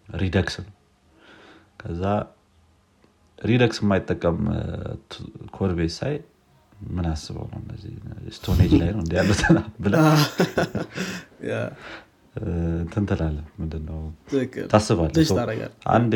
Redux 0.09 0.55
ነው 0.59 0.73
ከዛ 1.81 2.03
Redux 3.41 3.77
የማይጠቀም 3.83 4.39
codebase 5.57 5.95
ሳይ 5.99 6.15
ምን 6.89 7.05
አስበው 7.11 7.45
ነው 7.51 7.59
እነዚህ? 7.63 7.93
stone 8.35 8.58
age 8.58 8.71
ላይ 8.81 8.89
ነው 8.95 9.01
እንዲያሉት 9.03 9.41
ብለ 9.83 9.93
እንትን 12.79 13.03
ትላለህ። 13.09 13.45
ምንድነው? 13.59 13.99
ታስባለህ 14.73 15.31
አንዴ 15.87 16.13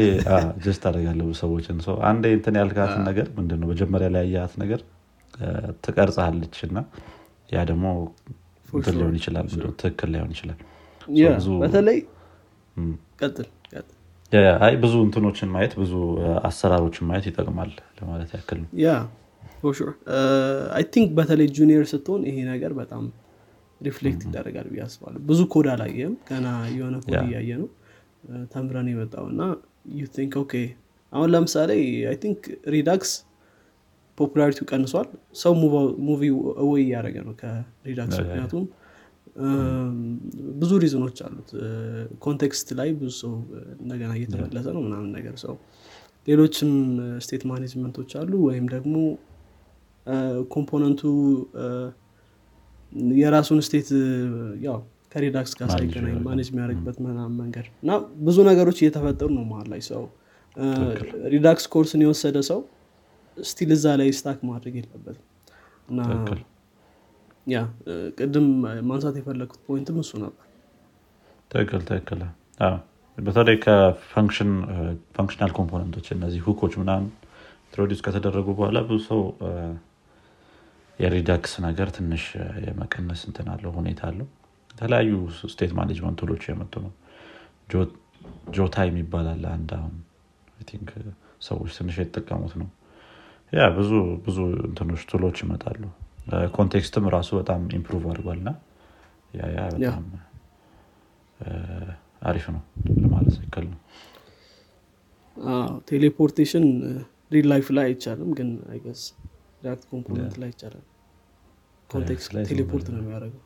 ሰዎችን 1.41 1.77
so 1.88 1.96
አንዴ 2.09 2.25
እንትን 2.38 2.57
ያልካትን 2.62 3.01
ነገር 3.09 3.27
ምንድነው? 3.38 3.67
መጀመሪያ 3.73 4.09
ላይ 4.15 4.25
ያያት 4.27 4.53
ነገር 4.63 4.81
ትቀርጻለች 5.85 6.57
እና 6.67 6.77
ያ 7.53 7.63
ደግሞ 7.63 7.85
ሊሆን 8.93 9.15
ይችላል። 9.19 9.47
ትክክል 9.81 10.09
ላይሆን 10.13 10.31
ይችላል። 10.35 10.59
በተለይ 11.63 12.00
ቀጥል 13.21 13.47
አይ 14.62 14.74
ብዙ 14.84 14.94
እንትኖችን 15.06 15.50
ማየት 15.54 15.74
ብዙ 15.80 15.94
አሰራሮችን 16.48 17.08
ማየት 17.10 17.25
ይጠቅማል 17.30 17.72
ለማለት 17.98 18.32
ያክል 18.38 18.60
ነው። 18.63 18.70
yeah 18.82 18.93
I 20.77 20.84
think 20.93 21.10
በተለይ 21.18 21.48
junior 21.58 21.86
ስትሆን 21.92 22.22
ይሄ 22.30 22.38
ነገር 22.50 22.72
በጣም 22.80 23.04
reflect 23.82 24.22
ይደረጋል 24.28 24.68
ብዬ 24.72 24.82
አስባለሁ። 24.86 25.20
ብዙ 25.30 25.40
ኮድ 25.54 25.68
አላየም 25.74 26.13
ገና 26.30 26.48
የሆነ 26.75 26.96
ኮድ 27.06 27.20
እያየ 27.24 27.52
ነው 27.62 27.70
ተምረን 28.54 28.88
የመጣው 28.92 29.25
እና 29.32 29.42
you 29.96 30.03
think 30.15 30.34
okay 30.41 30.53
አሁን 31.13 31.30
ለምሳሌ 31.34 31.72
I 32.12 32.17
think 32.24 32.39
Redux 32.75 33.12
popularity 34.17 34.58
ው 34.58 34.65
ቀንሷል። 34.72 35.08
ሰው 35.42 35.54
move 36.08 36.22
away 36.63 36.82
እያደረገ 36.86 37.18
ነው 37.28 37.36
ከ 37.41 37.63
Redux 37.63 38.17
ምክንያቱም 38.22 38.63
ብዙ 40.60 40.72
reason 40.84 41.04
ኦች 41.04 41.17
አሉት። 41.25 41.50
context 42.25 42.67
ላይ 42.80 42.90
ብዙ 43.00 43.12
ሰው 43.22 43.34
እንደገና 43.80 44.12
እየተመለሰ 44.20 44.66
ነው 44.75 44.82
ምናምን 44.88 45.10
ነገር 45.18 45.36
so። 45.43 45.55
ሌሎችም 46.28 46.72
state 47.25 47.43
management 47.50 47.94
ኦች 47.94 48.12
አሉ 48.20 48.34
ወይም 48.48 48.66
ደግሞ 48.74 48.96
component 50.53 50.93
ኡ 50.93 51.01
የራሱን 53.20 53.60
state 53.67 53.89
ያው 54.66 54.78
ከ 55.13 55.24
Redux 55.24 55.51
ጋር 55.60 55.68
ሳይገናኝ 55.74 56.16
manage 56.27 56.48
የሚያደርግበት 56.52 56.98
ምናምን 57.06 57.34
መንገድ 57.42 57.66
እና 57.84 57.92
ብዙ 58.25 58.38
ነገሮች 58.50 58.78
እየተፈጠሩ 58.82 59.30
ነው 59.38 59.44
መሀል 59.52 59.68
ላይ 59.74 59.82
so። 59.89 60.03
Redux 61.34 61.65
course 61.74 61.95
ን 61.95 62.01
የወሰደ 62.06 62.38
ሰው 62.50 62.60
still 63.38 63.72
እዛ 63.75 63.86
ላይ 64.00 64.10
stuck 64.17 64.39
ማድረግ 64.50 64.74
የለበትም። 64.80 65.25
እና 65.88 66.00
ያ 67.47 67.59
ቅድም 68.17 68.47
ማንሳት 68.89 69.15
የፈለግኩት 69.19 69.62
point 69.67 69.89
ም 69.89 69.98
እሱ 70.03 70.12
ነበር። 70.23 70.45
ትክክል 71.51 71.81
ትክክል። 71.89 72.21
በተለይ 73.17 73.57
ከ 73.63 73.95
functional 73.95 75.51
component 75.58 75.92
ኦች 75.92 76.08
እነዚህ 76.15 76.41
hook 76.48 76.61
ኦች 76.61 76.74
ምናምን 76.81 77.09
introduce 77.65 78.00
ከተደረጉ 78.05 78.47
በኋላ 78.57 78.79
ብዙ 78.88 79.00
ሰው 79.09 79.21
የ 81.00 81.15
Redux 81.15 81.53
ነገር 81.65 81.88
ትንሽ 81.95 82.23
የመቀነስ 82.65 83.21
እንትን 83.29 83.47
አለው 83.53 83.71
ሁኔታ 83.77 84.01
አለው። 84.09 84.27
የተለያዩ 84.69 85.12
state 85.46 85.72
management 85.79 86.17
tool 86.22 86.33
ኦች 86.33 86.43
የመጡ 86.51 86.73
ነው። 86.85 86.91
Jotai 88.55 88.75
የሚባላል 88.88 89.43
አንድ 89.53 89.71
አሁን 89.77 89.93
ሰዎች 91.47 91.71
ትንሽ 91.77 91.95
የተጠቀሙት 92.01 92.53
ነው። 92.62 92.69
yeah 93.53 93.63
ብዙ 93.77 93.91
ብዙ 94.25 94.38
እንትኖች 94.67 95.01
tool 95.12 95.25
ኦች 95.25 95.38
ይመጣሉ 95.43 95.81
context 96.55 96.94
ም 96.94 97.05
ራሱ 97.15 97.30
በጣም 97.39 97.62
improve 97.77 98.03
አድርጓል 98.12 98.38
እና 98.39 98.51
yeah 99.34 99.50
ያ 99.55 99.62
በጣም 99.75 100.03
አሪፍ 102.22 102.46
ነው 102.56 102.62
ለማለት 103.01 103.36
ያክል 103.39 103.65
ነው። 103.72 103.80
teleportation 105.89 106.65
real 107.32 107.48
life 107.51 107.67
ላይ 107.77 107.86
አይቻልም 107.89 108.30
ግን 108.38 108.50
I 108.72 108.76
guess 108.76 109.01
React 109.63 109.84
component 109.91 110.36
ላይ 110.42 110.50
ይቻላል። 110.53 110.84
context 111.89 112.32
teleport 112.51 112.88
ነው 112.94 113.01
የሚያደርገው። 113.01 113.42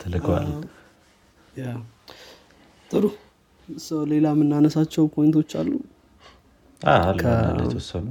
ትልከዋል 0.00 0.48
ጥሩ። 2.90 3.04
ሌላ 4.10 4.26
የምናነሳቸው 4.34 5.04
point 5.14 5.34
ኦች 5.34 5.50
አሉ? 5.60 5.70
የተወሰኑ 7.60 8.06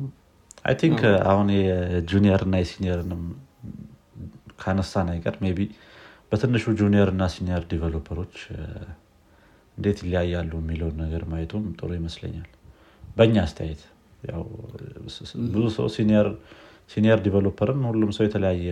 I 0.66 0.76
think 0.82 1.00
አሁን 1.30 1.48
የ 1.58 1.79
junior 1.79 2.42
እና 2.48 2.56
የ 2.62 2.72
senior 2.72 3.02
ንም 3.02 3.22
ካነሳን 4.62 5.10
አይቀር 5.14 5.36
ቢ 5.58 5.66
በትንሹ 6.32 6.74
junior 6.80 7.10
እና 7.14 7.24
senior 7.34 7.64
developer 7.72 8.16
ኦች 8.16 8.36
እንዴት 9.78 10.00
ይለያያሉ 10.04 10.52
የሚለውን 10.62 10.98
ነገር 11.04 11.22
ማየቱም 11.32 11.66
ጥሩ 11.80 11.90
ይመስለኛል። 12.00 12.50
በእኛ 13.18 13.36
አስተያየት 13.46 13.82
ብዙ 15.54 15.66
ሰው 15.78 15.88
senior 16.90 17.20
developer 17.26 17.72
ን 17.72 17.82
ሁሉም 17.90 18.12
ሰው 18.18 18.24
የተለያየ 18.28 18.68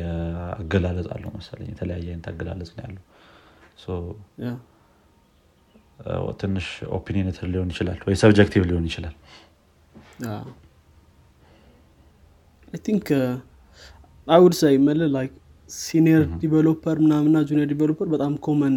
አገላለጽ 0.56 1.08
አለው 1.16 1.32
መሰለኝ። 1.38 1.70
የተለያየ 1.74 2.08
አይነት 2.12 2.28
አገላለጽ 2.32 2.72
ነው 2.78 2.84
ያለው። 2.86 3.04
ትንሽ 6.42 6.68
opinionated 6.98 7.46
ሊሆን 7.54 7.70
ይችላል 7.74 8.00
ወይ 8.08 8.16
subjective 8.22 8.64
ሊሆን 8.70 8.86
ይችላል 8.90 9.16
think 12.86 13.08
I 14.28 14.33
would 14.33 14.56
say 14.60 14.76
well 14.86 15.02
like 15.14 15.34
senior 15.70 16.24
developer 16.42 16.98
ምናምና 17.04 17.38
junior 17.50 17.70
developer 17.72 18.08
በጣም 18.14 18.34
common 18.46 18.76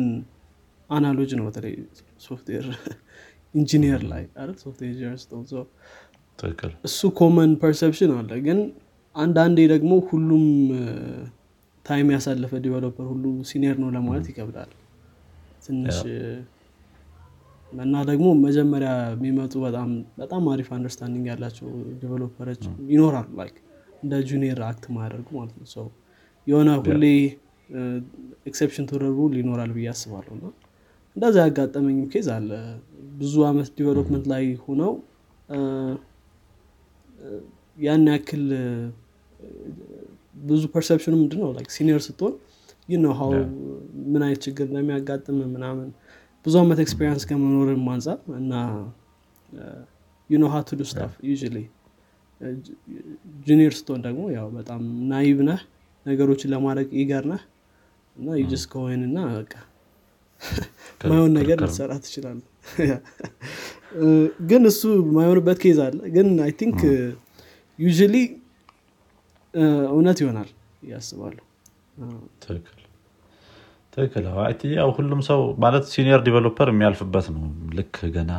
analogy 0.91 1.31
ነው 1.39 1.45
በተለይ 1.49 1.75
software 2.27 2.67
engineer 3.55 4.03
ላይ 4.13 4.25
software 4.63 4.89
engineer 4.91 5.67
እሱ 6.85 7.01
common 7.19 7.51
perception 7.63 8.13
አለ። 8.19 8.31
ግን 8.47 8.59
አንዳንዴ 9.17 9.59
ደግሞ 9.73 9.93
ሁሉም 10.09 10.45
time 11.87 12.09
ያሳለፈ 12.15 12.53
developer 12.65 13.07
ሁሉ 13.13 13.25
senior 13.51 13.77
ነው 13.83 13.89
ለማለት 13.97 14.27
ይከብዳል። 14.31 14.71
ትንሽ 15.65 15.99
እና 17.73 17.97
ደግሞ 18.11 18.29
መጀመሪያ 18.45 18.93
የሚመጡ 19.13 19.55
በጣም 19.67 19.91
በጣም 20.17 20.45
አሪፍ 20.53 20.69
understanding 20.77 21.27
ያላቸው 21.33 21.69
developer 22.01 22.44
ኦች 22.44 22.63
ይኖራሉ 22.93 23.29
like 23.41 23.57
እንደ 24.03 24.15
junior 24.29 24.61
act 24.69 24.85
ማያደርጉ 24.95 25.29
ማለት 25.39 25.55
ነው። 25.61 25.69
so 25.75 25.87
የሆነ 26.47 26.71
ሁሌ 26.83 27.05
exception 28.47 28.85
ተደርጎ 28.91 29.21
ሊኖራል 29.35 29.71
ብዬ 29.77 29.89
አስባለሁ። 29.93 30.33
እና 30.37 30.47
እንደዛ 31.17 31.37
ያጋጠመኝም 31.47 32.07
case 32.13 32.29
አለ። 32.37 32.51
ብዙ 33.21 33.35
አመት 33.49 33.69
development 33.79 34.25
ላይ 34.33 34.45
ሆነው 34.65 34.93
ያን 37.79 38.07
ያክል 38.13 38.45
ብዙ 40.45 40.63
perception 40.75 41.08
ኡ 41.08 41.15
ምንድን 41.21 41.41
ነው 41.43 41.51
senior 41.77 42.01
ስትሆን 42.07 42.35
ይህ 42.89 42.99
ነው 43.05 43.13
how 43.19 43.33
ምን 44.13 44.23
አይነት 44.27 44.41
ችግር 44.47 44.67
እንደሚያጋጥም 44.71 45.37
ምናምን 45.55 45.89
ብዙ 46.47 46.55
አመት 46.63 46.79
experience 46.85 47.25
ከመኖርም 47.31 47.85
አንጻር 47.95 48.19
እና 48.41 48.53
you 50.31 50.39
know 50.43 50.49
how 50.53 50.59
to 50.69 50.79
do 50.81 50.85
stuff 50.91 51.13
you 51.29 51.33
junior 53.47 53.75
ስትሆን 53.79 54.01
ደግሞ 54.07 54.23
ያው 54.37 54.47
በጣም 54.57 54.81
naive 55.11 55.39
ነህ 55.49 55.61
ነገሮችን 56.07 56.53
ለማድረግ 56.55 56.89
eager 57.01 57.25
ነህ 57.33 57.43
እና 58.17 58.29
you 58.41 58.51
just 58.51 58.65
ከሆን 58.73 59.03
እና 59.09 59.19
በቃ 59.35 59.55
ማይሆን 61.11 61.33
ነገር 61.39 61.59
ልትሰራ 61.63 61.93
ትችላለህ 62.05 62.39
ግን 64.51 64.63
እሱ 64.71 64.81
ማይሆንበት 65.17 65.59
case 65.63 65.79
አለ። 65.87 65.99
ግን 66.17 66.29
I 66.45 66.53
think 66.61 66.81
usually 67.79 68.17
እውነት 69.91 70.19
ይሆናል 70.23 70.51
አስባለሁ 70.91 71.45
ትክክል። 72.45 72.77
ትክክል። 73.93 74.27
ሁሉም 74.99 75.21
ሰው 75.29 75.41
ማለት 75.65 75.85
senior 75.93 76.21
developer 76.27 76.69
የሚያልፍበት 76.73 77.27
ነው። 77.35 77.45
ልክ 77.79 77.97
ገና 78.17 78.33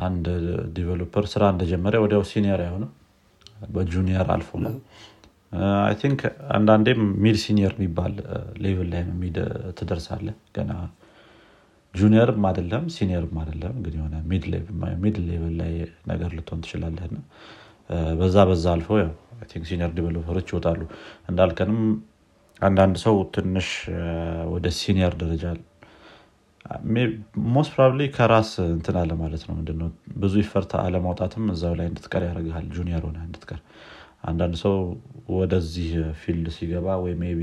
አንድ 0.00 0.26
developer 0.74 1.24
ስራ 1.32 1.42
እንደጀመረ 1.52 1.94
ወዲያው 2.04 2.24
senior 2.30 2.60
አይሆንም። 2.64 2.90
በ 3.72 3.86
junior 3.86 4.28
አልፎ 4.34 4.50
ነው። 4.64 4.74
I 5.82 5.94
think 6.00 6.20
አንዳንዴም 6.56 7.00
mid 7.22 7.36
senior 7.44 7.72
የሚባል 7.76 8.12
level 8.64 8.88
ላይ 8.92 9.02
ትደርሳለህ 9.78 10.26
ገና 10.56 10.72
junior 11.94 12.31
ም 12.31 12.44
አይደለም 12.48 12.84
senior 12.96 13.26
ም 13.26 13.36
አይደለም 13.42 13.74
ግን 13.84 13.94
የሆነ 13.98 14.16
mid 15.02 15.16
level 15.28 15.54
ላይ 15.60 15.72
ነገር 16.06 16.30
ልትሆን 16.36 16.60
ትችላለህ። 16.64 17.06
በዛ 18.20 18.44
በዛ 18.50 18.64
አልፎ 18.74 18.88
senior 19.64 19.90
developer 19.96 20.32
ኦች 20.32 20.48
ይወጣሉ። 20.52 20.80
እንዳልከንም 21.30 21.80
አንዳንድ 22.60 22.96
ሰው 23.04 23.16
ትንሽ 23.34 23.68
ወደ 24.52 24.66
senior 24.78 25.14
ደረጃ 25.22 25.44
most 27.50 27.70
probably 27.74 28.02
ከራስ 28.14 28.50
እንትን 28.68 28.96
አለ 29.00 29.10
ማለት 29.20 29.42
ነው። 29.46 29.54
ምንድነው? 29.58 29.88
ብዙ 30.18 30.34
effort 30.42 30.72
አለማውጣትም 30.84 31.44
እዛው 31.54 31.74
ላይ 31.78 31.86
እንድትቀር 31.90 32.22
ያደርግሃል 32.26 32.66
junior 32.76 33.02
ሆነ 33.08 33.18
እንድትቀር። 33.26 33.60
አንዳንድ 34.24 34.54
ሰው 34.62 34.74
ወደዚህ 35.34 35.90
field 36.22 36.48
ሲገባ 36.56 36.96
ወይ 37.04 37.14
maybe 37.32 37.42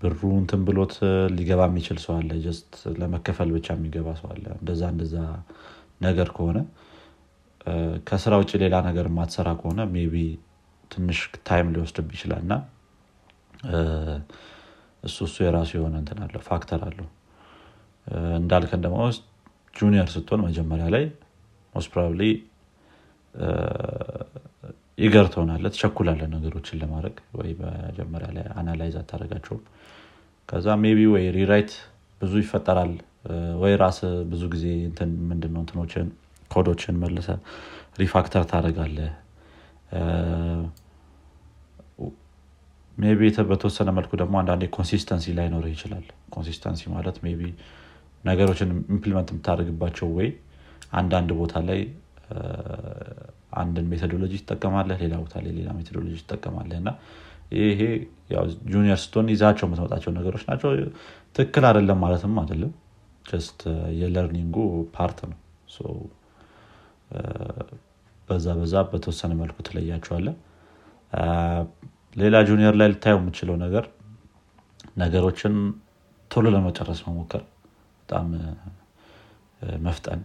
ብሩ 0.00 0.20
እንትን 0.38 0.60
ብሎት 0.66 0.94
ሊገባ 1.36 1.60
የሚችል 1.68 1.98
ሰው 2.02 2.12
አለ 2.16 2.30
just 2.42 2.72
ለመከፈል 3.00 3.50
ብቻ 3.56 3.66
የሚገባ 3.76 4.08
ሰው 4.18 4.28
አለ። 4.34 4.44
እንደዛ 4.58 4.82
እንደዛ 4.94 5.14
ነገር 6.02 6.28
ከሆነ 6.36 6.58
ከስራ 8.08 8.32
ውጭ 8.40 8.52
ሌላ 8.62 8.76
ነገር 8.88 9.06
የማትሰራ 9.10 9.48
ከሆነ 9.60 9.80
maybe 10.12 10.24
ትንሽ 10.90 11.20
time 11.48 11.68
ሊወስድብህ 11.74 12.08
ይችላል። 12.16 12.42
እና 12.46 12.54
እሱ 15.06 15.18
እሱ 15.28 15.36
የራሱ 15.44 15.70
የሆነ 15.78 15.94
እንትን 16.02 16.18
አለው 16.24 16.42
factor 16.48 16.80
አለው። 16.88 17.08
እንዳልከን 18.38 18.82
ደግሞ 18.84 18.98
junior 19.76 20.08
ስትሆን 20.14 20.40
መጀመሪያ 20.48 20.86
ላይ 20.94 21.04
most 21.74 21.90
probably 21.94 22.22
eager 24.98 25.26
ትሆናለህ 25.32 25.64
ትቸኩላለህ 25.74 26.20
ነገሮችን 26.34 26.78
ለማድረግ 26.82 27.16
ወይ 27.38 27.50
መጀመሪያ 27.62 28.28
ላይ 28.36 28.46
analyze 28.60 28.94
አታደረጋቸውም 29.00 29.62
ከዛ 30.48 30.76
maybe 30.84 31.00
ወይ 31.14 31.24
rewrite 31.36 31.72
ብዙ 32.20 32.32
ይፈጠራል 32.44 32.92
ወይ 33.62 33.74
ራስ 33.82 33.98
ብዙ 34.30 34.42
ጊዜ 34.54 34.66
ምንድነው 35.30 35.60
እንትኖችን 35.64 36.06
ኮዶችን 36.50 36.98
መልሰህ 37.02 37.28
refactor 38.02 38.42
ታደርጋለህ 38.52 38.98
maybe 42.98 43.30
በተወሰነ 43.50 43.88
መልኩ 43.96 44.12
ደግሞ 44.20 44.34
አንዳንዴ 44.40 44.64
consistency 44.76 45.34
ላይኖር 45.38 45.64
ይችላል። 45.72 46.04
consistency 46.30 46.82
ማለት 46.94 47.16
maybe 47.34 47.50
ነገሮችን 48.24 48.70
implement 48.94 49.28
የምታደርግባቸው 49.32 50.08
ወይ 50.18 50.28
አንዳንድ 50.92 51.30
ቦታ 51.40 51.56
ላይ 51.68 51.80
አንድን 53.56 53.86
methodology 53.90 54.32
ትጠቀማለህ 54.42 54.96
ሌላ 55.02 55.14
ቦታ 55.22 55.34
ላይ 55.44 55.52
ሌላ 55.58 55.68
methodology 55.78 56.16
ትጠቀማለህ። 56.22 56.78
እና 56.82 56.90
ይሄ 57.58 57.80
junior 58.70 58.98
ስትሆን 59.04 59.28
ይዛቸው 59.32 59.66
የምትመጣቸው 59.66 60.10
ነገሮች 60.18 60.44
ናቸው። 60.48 60.70
ትክክል 61.36 61.64
አይደለም 61.68 61.98
ማለትም 62.04 62.34
አይደለም። 62.42 62.72
just 63.24 63.60
የ 64.00 64.11
learning 64.11 64.56
ኡ 64.96 65.04
part 65.04 65.20
ነው። 65.30 65.38
በዛ 68.28 68.46
በዛ 68.58 68.76
በተወሰነ 68.90 69.32
መልኩ 69.40 69.56
ትለያቸዋለህ 69.68 70.28
ሌላ 72.16 72.36
junior 72.48 72.74
ላይ 72.80 72.88
ልታየው 72.92 73.18
የምችለው 73.20 73.56
ነገር 73.64 73.84
ነገሮችን 74.98 75.54
ቶሎ 76.30 76.46
ለመጨረስ 76.54 77.00
መሞከር 77.06 77.42
በጣም 78.00 78.26
መፍጠን። 79.86 80.20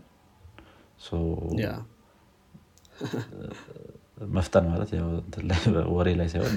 መፍጠን 4.30 4.65
ማለት 4.69 4.89
ወሬ 5.95 6.08
ላይ 6.19 6.27
ሳይሆን 6.34 6.56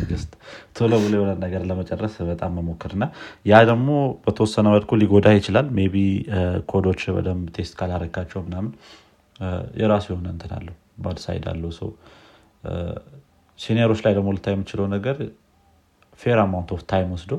ቶሎ 0.76 0.92
ብሎ 1.02 1.12
የሆነ 1.18 1.32
ነገር 1.44 1.62
ለመጨረስ 1.70 2.14
በጣም 2.30 2.50
መሞከር 2.58 2.92
እና 2.96 3.04
ያ 3.46 3.60
ደግሞ 3.70 3.88
በተወሰነ 4.24 4.66
መልኩ 4.74 4.96
ሊጎዳ 5.02 5.28
ይችላል። 5.38 5.68
maybe 5.88 6.02
ኮዶች 6.70 7.02
በደንብ 7.16 7.46
test 7.56 7.74
ካላረካቸው 7.80 8.42
ምናምን 8.46 8.72
የራሱ 9.80 10.06
የሆነ 10.12 10.28
እንትን 10.34 10.52
አለው 10.58 10.76
bad 11.04 11.18
side 11.24 11.46
አለው። 11.52 11.72
ሰው 11.78 11.90
senior 13.58 13.83
ኦች 13.83 14.00
ላይ 14.04 14.12
ደግሞ 14.16 14.28
ልታይ 14.36 14.54
የምችለው 14.56 14.86
ነገር 14.94 15.16
fair 16.20 16.38
amount 16.42 16.70
of 16.74 16.80
time 16.90 17.10
ወስዶ 17.14 17.32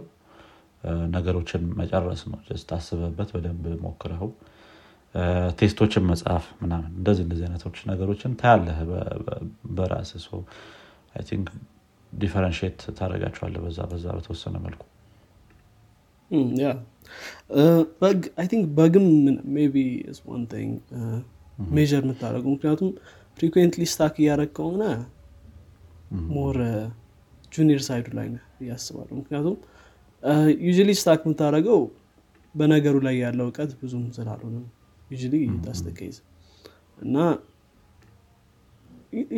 ነገሮችን 1.14 1.64
መጨረስ 1.80 2.22
ነው። 2.32 2.40
ታስበበት 2.70 3.30
በደንብ 3.36 3.66
ሞክረው 3.86 4.30
test 5.60 5.77
ኦችን 5.77 6.04
መጻፍ 6.10 6.46
ምናምን 6.62 6.90
እንደዚህ 6.98 7.24
እንደዚህ 7.26 7.46
አይነቶች 7.48 7.78
ነገሮችን 7.92 8.32
ታያለህ 8.42 8.80
በራስ 9.76 10.12
think 11.26 11.48
differentiate 12.12 12.80
ታደርጋቸዋለህ 12.98 13.56
በዛ 13.64 13.80
በዛ 13.92 14.06
በተወሰነ 14.18 14.56
መልኩ። 14.66 14.82
በግም 18.78 19.08
ቢ 19.74 19.84
ሜር 21.76 21.92
የምታደረጉ 21.98 22.46
ምክንያቱም 22.54 22.90
ፍሪኩንትሊ 23.38 23.84
ስታክ 23.92 24.16
እያደረግ 24.22 24.52
ከሆነ 24.58 24.84
ሞር 26.30 26.58
ጁኒየር 27.52 27.82
ሳይዱ 27.88 28.08
ላይ 28.18 28.28
ነ 28.32 28.38
እያስባለሁ 28.62 29.14
ምክንያቱም 29.20 29.56
ዩሊ 30.70 30.92
ስታክ 31.00 31.22
የምታደረገው 31.26 31.82
በነገሩ 32.56 32.96
ላይ 33.08 33.16
ያለው 33.24 33.46
እውቀት 33.50 33.72
ብዙም 33.82 34.04
ስላልሆነ 34.18 34.58
ዩሊ 35.16 35.34
ታስተከይዝ 35.66 36.18
እና 36.98 37.16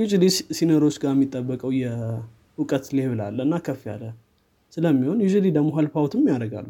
ዩሊ 0.03 0.25
ሲነሮች 0.57 0.95
ጋር 1.03 1.11
የሚጠበቀው 1.15 1.71
የእውቀት 1.77 2.85
ሌብል 2.97 3.19
አለ 3.25 3.39
እና 3.47 3.55
ከፍ 3.65 3.81
ያለ 3.91 4.03
ስለሚሆን 4.73 5.19
usually 5.25 5.47
ደግሞ 5.57 5.69
help 5.77 5.97
out 5.97 6.13
ም 6.13 6.23
ያደርጋሉ። 6.31 6.69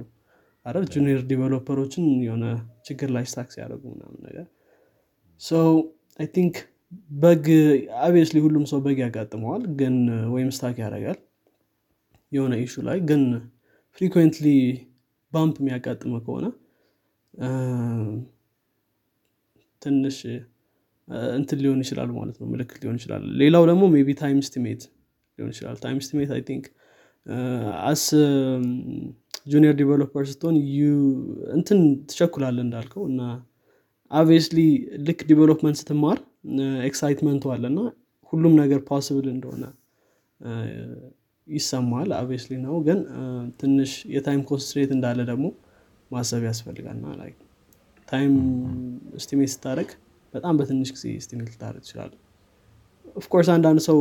አረ 0.66 0.78
junior 0.94 1.22
developer 1.30 1.75
ኦችን 1.75 2.06
የሆነ 2.26 2.46
ችግር 2.88 3.10
ላይ 3.16 3.26
stuck 3.32 3.50
ሲያደርጉ 3.54 3.84
ምናምን 3.94 4.20
ነገር. 4.28 4.46
I 6.20 6.28
think 6.36 6.56
bug 7.16 7.46
obviously 8.04 8.38
ሁሉም 8.46 8.66
ሰው 8.72 8.80
bug 8.86 9.00
ያጋጥመዋል 9.04 9.64
ግን 9.80 9.96
ወይም 10.34 10.50
stuck 10.58 10.78
ያደርጋል። 10.84 11.20
የሆነ 12.32 12.54
issue 12.64 12.76
ላይ 12.88 12.98
ግን 13.10 13.22
frequently 13.98 14.48
bump 15.34 15.56
የሚያጋጥመ 15.62 16.14
ከሆነ 16.26 16.46
ትንሽ 19.82 20.18
እንትን 21.36 21.60
ሊሆን 21.64 21.82
ይችላል 21.84 22.10
ማለት 22.16 22.38
ነው 22.42 22.48
ምልክት 22.54 22.80
ሊሆን 22.84 22.98
ይችላል። 23.00 23.24
ሌላው 23.42 23.64
ደግሞ 23.70 23.84
maybe 24.02 24.16
time 24.22 24.40
estimate 24.48 24.82
ሊሆን 25.38 25.52
ይችላል። 25.54 25.78
time 25.84 26.00
estimate 26.06 26.32
I 26.36 26.42
think 26.50 26.66
as 27.90 28.04
junior 29.48 29.76
developer 29.82 30.26
ስትሆን 30.32 30.56
እንትን 31.56 31.80
ትቸኩላለህ 32.10 32.58
እንዳልከው 32.66 33.04
እና 33.12 33.22
obviously 34.12 34.60
ልክ 35.08 35.22
development 35.30 35.78
ስትማር 35.82 36.18
excitement 36.88 37.36
ኡ 37.36 37.46
አለ 37.54 37.64
እና 37.72 37.80
ሁሉም 38.34 38.54
ነገር 38.62 38.80
possible 38.90 39.28
እንደሆነ 39.34 39.64
ይሰማሃል 41.48 42.10
obviously 42.18 42.54
ነው። 42.66 42.76
ግን 42.88 43.00
ትንሽ 43.60 43.92
የ 44.16 44.24
time 44.24 44.42
constraint 44.50 44.92
እንዳለ 44.96 45.20
ደግሞ 45.30 45.46
ማሰብ 46.12 46.42
ያስፈልጋል 46.50 46.98
እና 47.04 47.28
time 48.08 48.34
estimate 49.24 49.52
ስታደረግ 49.54 49.90
በጣም 50.34 50.54
በትንሽ 50.60 50.90
ጊዜ 50.96 51.06
estimate 51.26 51.48
ልታደርግ 51.52 51.84
ትችላለህ 51.86 52.14
of 53.16 53.24
course 53.24 53.50
አንዳንድ 53.54 53.80
ሰው 53.88 53.98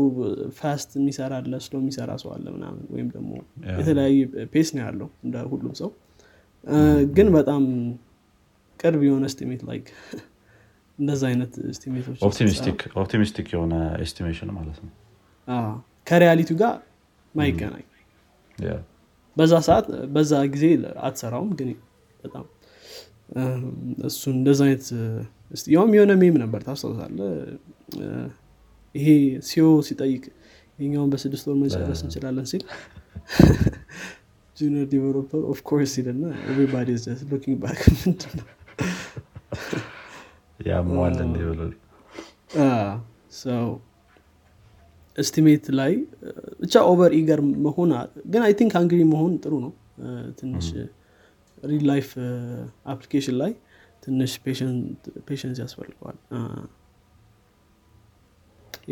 fast 0.59 0.90
የሚሰራ 0.99 1.33
አለ 1.40 1.55
slow 1.64 1.77
የሚሰራ 1.83 2.12
ሰው 2.22 2.31
አለ 2.35 2.46
ምናምን 2.57 2.83
ወይም 2.94 3.09
ደግሞ 3.14 3.31
የተለያየ 3.79 4.16
pace 4.53 4.71
ነው 4.77 4.83
ያለው 4.85 5.09
እንደ 5.25 5.44
ሁሉም 5.53 5.75
ሰው። 5.81 5.90
ግን 7.16 7.29
ቅርብ 8.81 9.03
የሆነ 9.07 9.27
estimate 9.35 9.62
like 9.69 9.87
እንደዛ 10.99 11.23
አይነት 11.31 11.53
estimate 11.77 12.05
ኦች 12.05 12.19
optimistic 12.97 13.49
የሆነ 13.55 13.75
estimation 14.05 14.51
ማለት 14.59 14.79
ነው። 14.85 14.93
ከ 16.07 16.16
reality 16.16 16.47
ው 16.47 16.57
ጋር 16.63 16.75
ማይገናኝ 17.35 17.85
በዛ 19.37 19.55
ሰዓት 19.67 19.87
በዛ 20.15 20.33
ጊዜ 20.53 20.67
አትሰራውም 21.07 21.51
ግን 21.59 21.71
በጣም 22.21 22.45
እሱ 24.09 24.23
እንደዛ 24.35 24.61
አይነት 24.67 24.87
ያውም 25.73 25.93
የሆነ 25.97 26.13
meme 26.21 26.37
ነበር 26.43 26.61
ታስታውሳለህ 26.66 27.19
ይሄ 28.95 29.09
CEO 29.49 29.66
ሲጠይቅ 29.89 30.25
የኛውን 30.79 31.11
በስድስት 31.13 31.47
ወር 31.51 31.57
መጨረስ 31.63 32.01
እንችላለን 32.07 32.47
ሲል 32.53 32.65
junior 34.57 34.85
developer 34.92 35.42
of 35.53 35.62
course 35.62 35.90
ሲልና 35.95 36.25
everybody 36.45 36.90
looking 37.31 37.57
back 37.62 37.81
ምንድን 37.97 38.39
ያመዋል 40.61 41.16
እንደ 41.25 41.37
ብሎ 41.49 41.61
estimate 45.19 45.66
ላይ 45.79 45.92
ብቻ 46.62 46.75
over 46.88 47.12
eager 47.19 47.40
መሆን 47.66 47.90
ግን 48.33 48.42
I 48.47 48.53
think 48.59 48.73
hungry 48.81 49.01
መሆን 49.12 49.33
ጥሩ 49.45 49.55
ነው። 49.64 49.73
ትንሽ 50.40 50.66
real 51.64 51.85
life 51.90 52.09
application 52.92 53.37
ላይ 53.42 53.53
ትንሽ 54.03 54.33
patience 55.29 55.59
ያስፈልገዋል። 55.62 56.19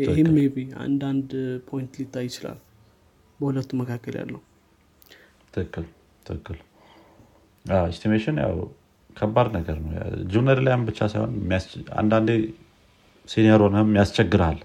ይህም 0.01 0.29
maybe 0.55 0.63
አንዳንድ 0.85 1.29
point 1.67 1.93
ሊታይ 1.99 2.25
ይችላል 2.29 2.57
በሁለቱ 3.39 3.69
መካከል 3.81 4.15
ያለው። 4.21 4.41
ትክክል 5.53 5.85
ትክክል። 6.25 6.57
estimation 7.85 8.37
ያው 8.43 8.55
ከባድ 9.17 9.47
ነገር 9.55 9.77
ነው። 9.83 9.91
junior 10.33 10.59
ላይም 10.65 10.83
ብቻ 10.87 10.99
ሳይሆን 11.11 11.33
አንዳንዴ 12.01 12.29
senior 13.29 13.61
ሆነህም 13.65 13.91
ያስቸግርሃል 13.99 14.59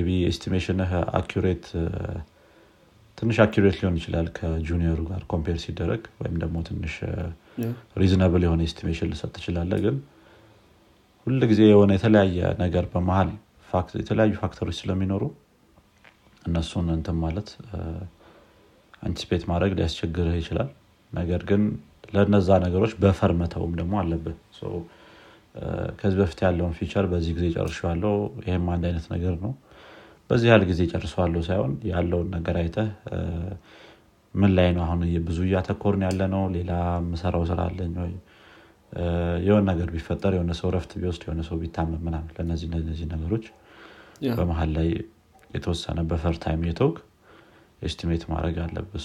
maybe 0.00 0.14
estimation 0.30 0.90
ህ 1.18 1.28
accurate 1.28 1.66
ትንሽ 3.18 3.36
accurate 3.44 3.76
ሊሆን 3.78 3.96
ይችላል 4.00 4.26
ከ 4.36 4.49
junior 4.49 4.87
ኡ 4.87 5.00
ጋር 5.08 5.22
compare 5.32 5.56
ሲደረግ 5.62 6.02
ወይም 6.20 6.36
ደግሞ 6.42 6.56
ትንሽ 6.68 6.94
reasonable 8.02 8.42
የሆነ 8.46 8.60
estimation 8.68 9.10
ልሰጥ 9.12 9.30
ትችላለ 9.36 9.72
ግን 9.84 9.96
ሁል 11.26 11.40
ጊዜ 11.50 11.60
የሆነ 11.70 11.90
የተለያየ 11.96 12.50
ነገር 12.62 12.84
በመሀል 12.92 13.30
የተለያዩ 14.00 14.34
factor 14.42 14.62
ኦች 14.62 14.76
ስለሚኖሩ 14.80 15.24
እነሱን 16.42 16.86
እንትን 16.94 17.16
ማለት 17.24 17.48
anticipate 19.02 19.42
ማድረግ 19.50 19.72
ሊያስቸግርህ 19.78 20.36
ይችላል። 20.40 20.68
ነገር 21.12 21.42
ግን 21.50 21.62
ለነዛ 22.08 22.48
ነገሮች 22.64 22.92
buffer 23.02 23.32
መተውም 23.40 23.72
ደግሞ 23.78 23.94
አለብህ 24.02 24.36
ከዚህ 26.00 26.18
በፊት 26.20 26.40
ያለውን 26.46 26.74
feature 26.78 27.04
በዚህ 27.12 27.32
ጊዜ 27.36 27.46
ጨርሸዋለው 27.54 28.14
ይህም 28.44 28.66
አንድ 28.74 28.84
አይነት 28.88 29.06
ነገር 29.14 29.34
ነው። 29.44 29.52
በዚህ 30.30 30.46
ያህል 30.50 30.64
ጊዜ 30.70 30.80
ጨርሰዋለሁ 30.92 31.40
ሳይሆን 31.46 31.72
ያለውን 31.90 32.28
ነገር 32.36 32.56
አይተህ 32.60 32.88
ምን 34.34 34.50
ላይ 34.56 34.68
ነው 34.76 34.82
አሁን 34.86 34.98
ብዙ 35.28 35.38
እያተኮርን 35.46 36.02
ያለ 36.06 36.22
ነው 36.34 36.42
ሌላ 36.56 36.72
ምሰራው 37.06 37.44
ስራ 37.50 37.60
አለኝ 37.68 37.94
ወይ? 38.02 38.12
የሆነ 39.46 39.62
ነገር 39.70 39.88
ቢፈጠር 39.94 40.32
የሆነ 40.36 40.52
ሰው 40.58 40.68
ረፍት 40.74 40.92
ቢወስድ 41.00 41.22
የሆነ 41.26 41.40
ሰው 41.48 41.56
ቢታመም 41.62 42.02
ምናምን 42.06 42.30
ለእነዚህ 42.36 42.66
እነዚህ 42.72 43.06
ነገሮች 43.14 43.44
በመሀል 44.36 44.70
ላይ 44.76 44.88
የተወሰነ 45.50 45.98
buffer 46.10 46.36
time 46.44 46.62
የተውክ 46.68 46.96
estimate 47.82 48.22
ማድረግ 48.30 48.56
አለብህ። 48.64 49.04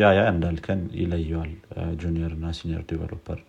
ያ 0.00 0.10
ያ 0.16 0.22
እንዳልከን 0.32 0.82
ይለየዋል 1.00 1.52
junior 2.02 2.32
እና 2.36 2.52
senior 2.58 2.82
developer። 2.90 3.40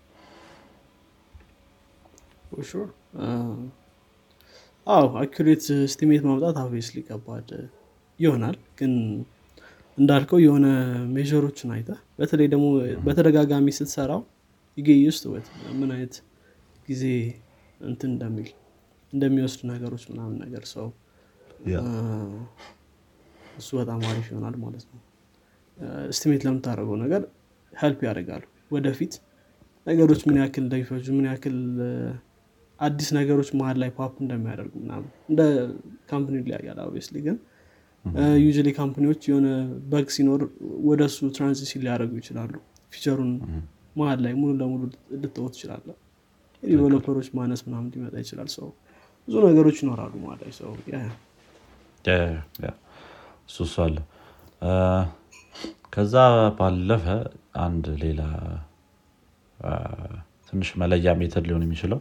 አዎ 4.88 5.08
አኪሬት 5.22 5.64
ስቲሜት 5.94 6.24
ማምጣት 6.28 6.56
አብስሊ 6.62 7.00
ከባድ 7.08 7.50
ይሆናል። 8.20 8.58
ግን 8.80 8.94
እንዳልከው 9.98 10.40
የሆነ 10.44 10.66
ሜሮችን 11.16 11.72
አይተ 11.76 11.90
በተለይ 12.20 12.48
ደግሞ 12.54 12.66
በተደጋጋሚ 13.06 13.68
ስትሰራው 13.78 14.22
ይገይስት 14.78 15.24
ወት 15.32 15.48
ምን 15.80 15.90
አይነት 15.96 16.16
ጊዜ 16.88 17.04
እንትን 17.82 18.10
እንደሚል 18.14 18.50
እንደሚወስድ 19.14 19.62
ነገሮች 19.72 20.04
ምናምን 20.12 20.36
ነገር 20.44 20.64
ሰው 20.74 20.88
እሱ 23.58 23.70
በጣም 23.80 24.00
አሪፍ 24.10 24.28
ይሆናል 24.32 24.56
ማለት 24.64 24.86
ነው። 24.90 25.00
ስቲሜት 26.18 26.42
ለምታደርገው 26.48 26.98
ነገር 27.04 27.22
ሄልፕ 27.74 28.00
ያደርጋሉ። 28.08 28.44
ወደፊት 28.72 29.14
ነገሮች 29.88 30.22
ምን 30.28 30.38
ያክል 30.42 30.64
እንደሚፈጁ 30.66 31.06
ምን 31.18 31.26
ያክል 31.30 31.56
አዲስ 32.80 33.10
ነገሮች 33.18 33.50
መሀል 33.60 33.78
ላይ 33.82 33.90
pop 33.98 34.07
up 34.07 34.14
እንደሚያደርጉ 34.24 34.74
ምናምን 34.84 35.10
እንደ 35.30 35.42
company 36.12 36.38
ሊያያል 36.46 36.80
obviously 36.86 37.18
ግን 37.26 37.38
usually 38.46 38.70
company 38.78 39.06
ዎች 39.06 39.22
የሆነ 39.30 39.48
bug 39.92 40.08
ሲኖር 40.16 40.42
ወደ 40.90 41.02
እሱ 41.10 41.30
transition 41.36 41.82
ሊያደርጉ 41.86 42.14
ይችላሉ። 42.22 42.54
feature 42.94 43.18
ኡን 43.18 43.32
መሀል 44.00 44.20
ላይ 44.26 44.34
ሙሉ 44.40 44.52
ለሙሉ 44.62 44.82
ልትወ 45.24 45.46
ትችላለ 45.54 45.88
developer 46.64 47.08
ኦች 47.08 47.28
ማነስ 47.38 47.62
ምናምን 47.68 47.90
ሊመጣ 47.94 48.16
ይችላል። 48.24 48.50
so 48.56 48.68
ብዙ 49.28 49.36
ነገሮች 49.48 49.78
ይኖራሉ 49.84 50.14
ማለት 50.24 50.42
ላይ 50.44 50.54
so 50.60 50.72
እሱ 53.58 53.76
አለ። 53.84 53.98
ከዛ 55.94 56.16
ባለፈ 56.58 57.06
አንድ 57.66 57.86
ሌላ 58.04 58.22
ትንሽ 60.48 60.70
መለያ 60.82 61.14
method 61.20 61.46
ሊሆን 61.50 61.64
የሚችለው 61.66 62.00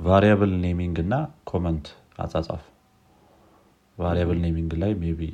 variable 0.00 0.52
naming 0.62 0.96
እና 1.04 1.14
comment 1.50 1.86
አጻጻፍ። 2.18 2.62
variable 3.98 4.38
naming 4.44 4.72
ላይ 4.82 4.92
maybe 5.00 5.30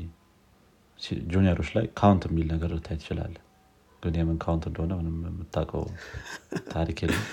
junior 1.33 1.56
ኦች 1.56 1.71
ላይ 1.77 1.85
count 1.99 2.23
የሚል 2.29 2.47
ነገር 2.55 2.71
ልታይ 2.77 2.97
ትችላለ 3.01 3.35
ግን 4.03 4.15
የምን 4.19 4.39
count 4.45 4.65
እንደሆነ 4.71 4.93
ምንም 5.01 5.17
የምታውቀው 5.31 5.85
ታሪክ 6.71 6.99
የለም። 7.05 7.25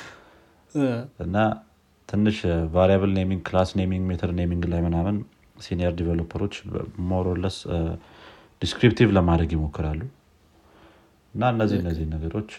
እና 1.20 1.36
ትንሽ 2.10 2.38
variable 2.76 3.12
naming 3.18 3.42
class 3.48 3.70
naming 3.80 4.06
method 4.10 4.32
naming 4.40 4.64
ላይ 4.72 4.82
ምናምን 4.82 5.18
senior 5.56 5.94
developer 6.00 6.39
ኦች 6.39 6.56
more 7.10 7.29
or 7.29 7.39
less 7.39 7.58
descriptive 8.62 9.10
ለማድረግ 9.18 9.50
ይሞክራሉ። 9.56 10.02
እና 11.34 11.44
እነዚህ 11.54 11.78
እነዚህ 11.84 12.06
ነገሮች 12.14 12.52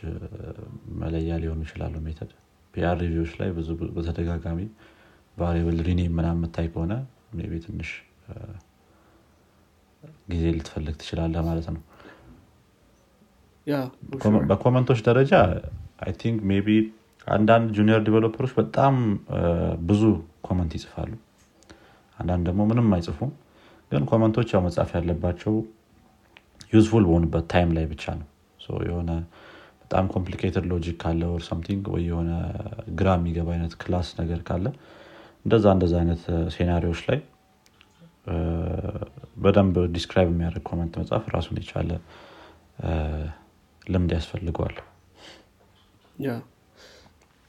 መለያ 1.02 1.37
ሊሆኑ 1.42 1.61
ይችላሉ 1.66 1.94
method። 2.07 2.31
PR 2.74 2.96
review 3.03 3.20
ዎች 3.20 3.33
ላይ 3.40 3.50
ብዙ 3.59 3.68
በተደጋጋሚ 3.96 4.61
variable 5.37 5.79
rename 5.87 6.12
ምናምን 6.18 6.40
የምታይ 6.40 6.66
ከሆነ 6.72 6.92
maybe 7.44 7.59
ትንሽ 7.64 7.90
ጊዜ 10.30 10.44
ልትፈልግ 10.57 10.94
ትችላለ 11.00 11.35
ማለት 11.48 11.66
ነው። 11.74 11.83
በ 14.50 14.58
comment 14.58 14.85
ኦች 14.85 15.00
ደረጃ 15.09 15.33
I 16.05 16.12
think 16.20 16.38
maybe 16.66 16.74
አንዳንድ 17.26 17.68
junior 17.77 18.00
developer 18.07 18.38
ኦች 18.38 18.53
በጣም 18.59 18.94
ብዙ 19.87 20.02
comment 20.46 20.72
ይጽፋሉ 20.78 21.12
አንዳንድ 22.18 22.44
ደግሞ 22.48 22.62
ምንም 22.70 22.88
አይጽፉም። 22.96 23.33
ግን 23.92 24.05
comment 24.11 24.35
ኦች 24.35 24.48
ያው 24.55 24.62
መጻፍ 24.66 24.90
ያለባቸው 24.96 25.55
useful 26.72 27.05
በሆኑበት 27.09 27.44
time 27.53 27.70
ላይ 27.77 27.85
ብቻ 27.92 28.05
ነው። 28.20 28.29
የሆነ 28.87 29.11
በጣም 29.83 30.05
complicated 30.12 30.64
logic 30.70 30.96
ካለ 31.03 31.22
or 31.33 31.42
something 31.48 31.85
ወይ 31.94 32.03
የሆነ 32.09 32.31
ግራ 32.98 33.09
የሚገባ 33.18 33.48
አይነት 33.55 33.72
class 33.81 34.09
ነገር 34.20 34.40
ካለ 34.48 34.66
እንደዛ 35.46 35.64
እንደዛ 35.77 35.94
አይነት 36.00 36.22
scenario 36.55 36.85
ዎች 36.85 37.00
ላይ 37.09 37.18
በደንብ 39.37 39.77
describe 39.94 40.29
የሚያደርግ 40.33 40.64
comment 40.68 40.94
መጻፍ 41.00 41.24
ራሱን 41.35 41.59
የቻለ 41.61 41.90
ልምድ 43.87 44.12
ያስፈልገዋል። 44.16 44.77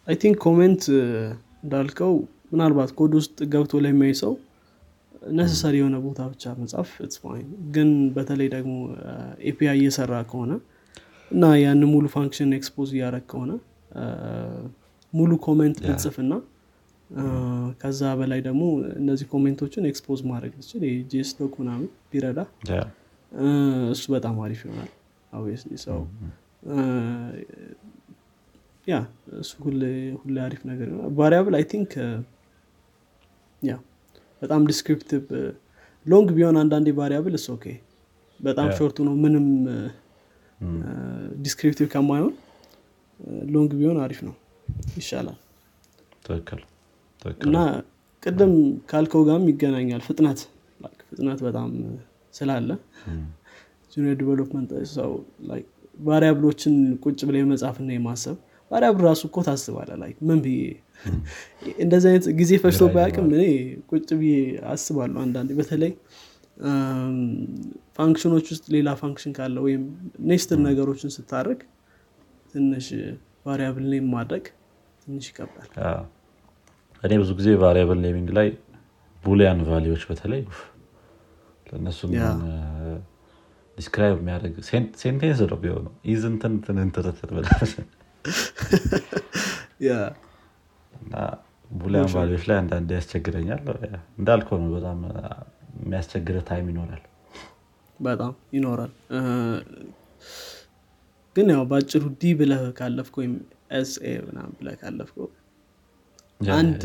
I 0.07 0.15
think 0.21 0.37
comment 0.45 0.83
እንዳልከው 1.63 2.13
ምናልባት 2.51 2.91
ኮድ 2.99 3.13
ውስጥ 3.19 3.37
ገብቶ 3.53 3.79
ለሚያይ 3.85 4.13
ሰው 4.21 4.33
necessary 5.33 5.75
የሆነ 5.79 5.97
ቦታ 6.05 6.21
ብቻ 6.31 6.53
መጻፍ 6.59 6.89
fine 7.21 7.47
ግን 7.75 7.89
በተለይ 8.15 8.49
ደግሞ 8.55 8.73
API 9.49 9.77
እየሰራ 9.79 10.13
ከሆነ 10.31 10.51
እና 11.31 11.45
ያን 11.61 11.81
ሙሉ 11.93 12.05
function 12.15 12.51
expose 12.57 12.89
እያደረግ 12.95 13.25
ከሆነ 13.31 13.51
ሙሉ 15.13 15.31
comment 15.45 15.77
ብትጽፍና 15.83 16.33
ከዛ 17.81 18.01
በላይ 18.19 18.39
ደግሞ 18.47 18.63
እነዚህ 18.99 19.25
comment 19.33 19.62
ኦችን 19.62 19.87
expose 19.91 20.21
ማድረግ 20.31 20.53
ትችል 20.59 20.83
JSDoc 21.11 21.53
ምናምን 21.61 21.89
ቢረዳ 22.11 22.39
እሱ 23.91 24.03
በጣም 24.15 24.35
አሪፍ 24.45 24.61
ይሆናል 24.65 24.91
obviously 25.33 25.71
so 25.85 25.99
ያ 28.87 28.95
እሱ 29.39 29.51
ሁሌ 29.63 29.81
አሪፍ 30.45 30.61
ነገር 30.71 30.87
ይሆናል. 30.89 31.11
variable 31.19 31.55
I 31.59 31.65
think 31.71 31.91
yeah 33.61 33.75
በጣም 34.41 34.61
descriptive 34.67 35.23
long 36.05 36.29
ቢሆን 36.37 36.55
አንዳንዴ 36.61 36.89
variable 36.97 37.35
it's 37.39 37.45
okay 37.53 37.65
በጣም 38.39 38.67
short 38.77 38.92
ኡ 38.92 38.97
ነው 39.07 39.13
ምንም 39.23 39.45
descriptive 41.45 41.87
ከማይሆን 41.93 42.33
long 43.53 43.71
ቢሆን 43.79 43.97
አሪፍ 44.03 44.19
ነው. 44.27 44.35
ይሻላል. 44.99 45.37
እና 47.45 47.57
ቅድም 48.23 48.53
ካልከው 48.91 49.21
ጋርም 49.27 49.45
ይገናኛል 49.51 50.01
ፍጥነት። 50.07 50.39
ፍጥነት 51.09 51.39
በጣም 51.47 51.69
ስላለ 52.33 52.69
junior 53.93 54.15
development 54.21 54.71
so 54.95 55.11
variable 55.99 56.42
ኦችን 56.42 56.73
ቁጭ 57.03 57.19
ብለ 57.27 57.35
የመጻፍና 57.41 57.89
የማሰብ። 57.95 58.37
variable 58.71 59.03
ራሱ 59.07 59.21
እኮ 59.29 59.39
ታስባለ 59.47 59.89
ምን 60.27 60.39
ብዬ 60.45 60.57
እንደዚህ 61.83 62.07
አይነት 62.11 62.25
ጊዜ 62.39 62.51
ፈጅቶ 62.63 62.83
ባያቅም 62.93 63.27
እኔ 63.31 63.43
ቁጭ 63.91 64.07
ብዬ 64.19 64.35
አስባለሁ 64.71 65.19
አንዳንዴ። 65.23 65.49
በተለይ 65.59 65.91
function 67.97 68.29
ኦች 68.29 68.45
ውስጥ 68.53 68.65
ሌላ 68.75 68.89
function 69.01 69.33
ካለ 69.37 69.55
ወይም 69.65 69.81
nested 70.29 70.59
ነገሮችን 70.67 71.13
ስታደርግ 71.15 71.61
ትንሽ 72.53 72.87
variable 73.45 73.87
name 73.93 74.05
ማድረግ 74.15 74.45
ትንሽ 75.07 75.25
ይከብዳል። 75.31 75.69
እኔ 77.03 77.11
ብዙ 77.21 77.31
ጊዜ 77.39 77.49
variable 77.63 77.99
naming 78.05 78.29
ላይ 78.37 78.47
ቡሊያን 79.23 79.59
ቫሊዎች 79.69 80.03
በተለይ 80.09 80.41
ኡፍ፣ 80.49 80.61
ለእነሱ 81.67 81.99
ያ። 82.15 82.25
ዲስክራይብ 83.77 84.17
የሚያደርግ 84.19 84.55
ሴንቴንስ 85.01 85.39
ነው 85.45 85.57
ቢሆነው 85.63 85.93
ኢዝንትን 86.11 86.53
ትንንትርትር 86.65 87.31
እና 90.99 91.13
ቡሊያን 91.75 92.09
ቫሊዎች 92.13 92.43
ላይ 92.49 92.57
አንዳንድ 92.61 92.89
ያስቸግረኛል። 92.95 93.61
እንዳልከው 94.17 94.57
ነው 94.63 94.69
በጣም 94.75 94.99
የሚያስቸግረ 95.79 96.37
ታይም 96.49 96.67
ይኖራል። 96.71 97.03
በጣም 97.99 98.33
ይኖራል። 98.53 98.91
ግን 101.35 101.47
ያው 101.53 101.63
በአጭሩ 101.69 102.03
ዲ 102.19 102.33
ብለህ 102.39 102.61
ካለፍከው 102.77 103.21
ወይም 103.21 103.33
ኤስኤ 103.77 104.11
ምናምን 104.27 104.53
ብለህ 104.59 104.75
ካለፍከው 104.81 105.27
አንድ 106.55 106.81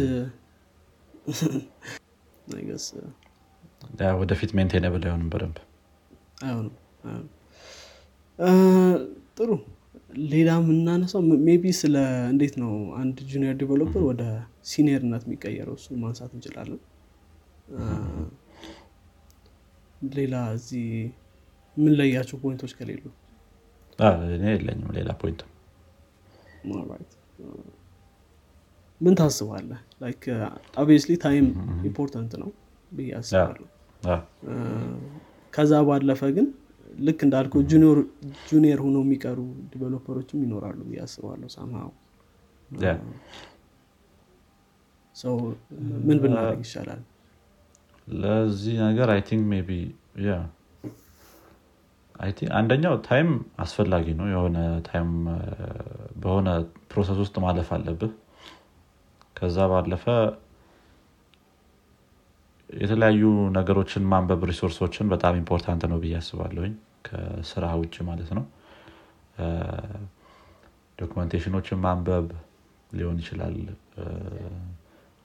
ወደፊት 4.21 4.51
maintainable 4.57 5.03
አይሆንም 5.07 5.29
በደንብ። 5.33 5.59
አይሆንም። 6.43 6.75
ጥሩ 9.37 9.51
ሌላ 10.31 10.51
የምናነሳው 10.59 11.23
maybe 11.47 11.65
ስለ 11.81 11.97
እንዴት 12.31 12.55
ነው 12.63 12.71
አንድ 13.01 13.17
junior 13.31 13.55
developer 13.61 14.03
ወደ 14.09 14.23
senior 14.71 15.02
ነት 15.02 15.23
የሚቀየረው 15.27 15.75
እሱን 15.79 15.99
ማንሳት 16.03 16.31
እንችላለን። 16.37 16.81
ሌላ 20.13 20.35
እዚህ 20.57 20.87
የምንለያቸው 21.77 22.37
point 22.45 22.60
ኦች 22.60 22.73
ከሌሉ? 22.79 23.03
እኔ 24.37 24.45
የለኝም 24.55 24.91
ሌላ 24.99 25.11
point. 25.23 25.41
ምን 29.01 29.15
ታስባለህ? 29.21 29.79
like 30.03 30.23
obviously 30.83 31.13
time 31.25 31.47
important 31.91 32.33
ነው 32.43 32.51
ብዬ 32.93 33.11
አስባለሁ። 33.21 33.67
ከዛ 35.53 35.73
ባለፈ 35.89 36.23
ግን 36.37 36.47
ልክ 37.01 37.21
እንዳልከው 37.27 37.61
junior 38.49 38.79
ሆነው 38.85 39.03
የሚቀሩ 39.05 39.39
developer 39.73 40.15
ኦችም 40.15 40.43
ይኖራሉ 40.45 40.81
ብዬ 40.89 41.01
አስባለሁ 41.05 41.49
somehow 41.55 41.91
so 45.17 45.35
ምን 46.07 46.19
ብናደርግ 46.23 46.61
ይሻላል? 46.67 47.01
ለዚህ 48.17 48.77
ነገር 48.87 49.09
I 49.15 49.21
think 49.29 49.43
maybe 49.51 49.73
yeah 50.25 50.33
አንደኛው 52.59 52.95
time 53.07 53.29
አስፈላጊ 53.65 54.07
ነው 54.19 54.27
የሆነ 54.33 54.57
time 54.89 55.11
በሆነ 56.23 56.49
process 56.91 57.19
ውስጥ 57.23 57.37
ማለፍ 57.45 57.69
አለብህ። 57.77 58.13
ከዛ 59.37 59.67
ባለፈ 59.73 60.05
የተለያዩ 62.71 63.23
ነገሮችን 63.57 64.05
ማንበብ 64.11 64.43
resource 64.51 64.83
ኦችን 64.83 65.07
በጣም 65.13 65.39
important 65.41 65.83
ነው 65.93 65.99
ብዬ 66.03 66.15
አስባለሁኝ 66.21 66.75
ከስራ 67.05 67.65
ውጭ 67.81 67.97
ማለት 68.09 68.31
ነው። 68.39 68.45
documentation 70.99 71.53
ኦችን 71.53 71.79
ማንበብ 71.85 72.27
ሊሆን 72.91 73.19
ይችላል። 73.23 73.57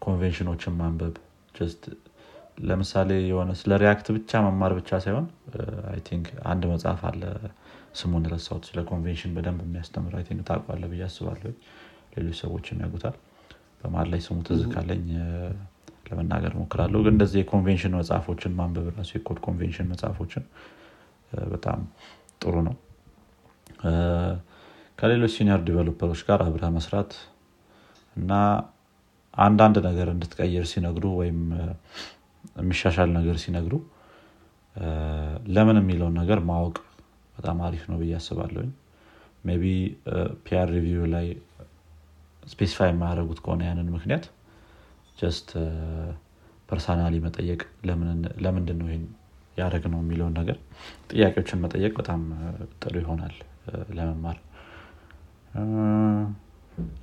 ኮንቬንሽኖችን 0.01 0.73
ማንበብ 0.79 1.15
just 1.55 1.83
ለምሳሌ 2.61 3.09
የሆነ 3.29 3.51
ስለ 3.61 3.71
React 3.81 4.07
ብቻ 4.15 4.41
መማር 4.45 4.73
ብቻ 4.77 4.99
ሳይሆን 5.03 5.25
think 6.07 6.27
አንድ 6.51 6.63
መጽሐፍ 6.71 7.01
አለ 7.09 7.21
ስሙን 7.99 8.23
ረሳሁት። 8.33 8.63
ስለ 8.69 8.79
ኮንቬንሽን 8.91 9.31
በደንብ 9.35 9.59
የሚያስተምር 9.65 10.13
think 10.27 10.41
ታውቀዋለህ 10.49 10.89
ብዬ 10.93 11.03
አስባለሁ 11.07 11.51
ሌሎች 12.15 12.37
ሰዎችም 12.43 12.79
ያውቁታል። 12.83 13.15
በመሀል 13.81 14.07
ላይ 14.13 14.21
ስሙ 14.25 14.37
ትዝ 14.47 14.61
ካለኝ 14.73 15.05
ለመናገር 16.07 16.53
እሞክራለሁ 16.59 16.99
ግን 17.05 17.13
እንደዚህ 17.15 17.39
የኮንቬንሽን 17.41 17.93
መጽሐፎችን 17.99 18.55
ማንበብ 18.59 18.87
ራሱ 18.97 19.11
የ 19.17 19.25
code 19.25 19.39
convention 19.45 19.87
መጽሐፎችን 19.91 20.43
በጣም 21.51 21.79
ጥሩ 22.41 22.55
ነው። 22.67 22.75
ከሌሎች 24.99 25.31
senior 25.35 25.61
developer 25.67 26.05
ኦች 26.05 26.21
ጋር 26.27 26.39
አብረህ 26.45 26.71
መስራት 26.75 27.11
እና 28.15 28.31
አንዳንድ 29.37 29.77
ነገር 29.87 30.07
እንድትቀይር 30.13 30.65
ሲነግሩ 30.71 31.05
ወይም 31.19 31.39
የሚሻሻል 32.59 33.09
ነገር 33.17 33.35
ሲነግሩ 33.43 33.73
ለምን 35.55 35.77
የሚለውን 35.81 36.15
ነገር 36.21 36.39
ማወቅ 36.49 36.77
በጣም 37.35 37.57
አሪፍ 37.67 37.83
ነው 37.91 37.97
ብዬ 38.01 38.13
አስባለሁኝ። 38.19 38.71
maybe 39.55 39.65
PR 40.45 40.67
review 40.75 41.03
ላይ 41.13 41.27
specify 42.43 42.89
የማያደርጉት 42.91 43.39
ከሆነ 43.45 43.61
ያንን 43.67 43.87
ምክንያት 43.95 44.25
just 45.17 45.49
personally 46.69 47.15
መጠየቅ 47.25 47.59
ለምን- 47.87 48.33
ለምንድን 48.43 48.79
ነው 48.81 48.87
ያደረግነው 49.57 49.99
የሚለውን 50.01 50.33
ነገር 50.39 50.57
ጥያቄዎችን 51.11 51.61
መጠየቅ 51.63 51.93
በጣም 51.99 52.21
ጥሩ 52.81 52.93
ይሆናል 53.03 53.35
ለመማር። 53.97 54.37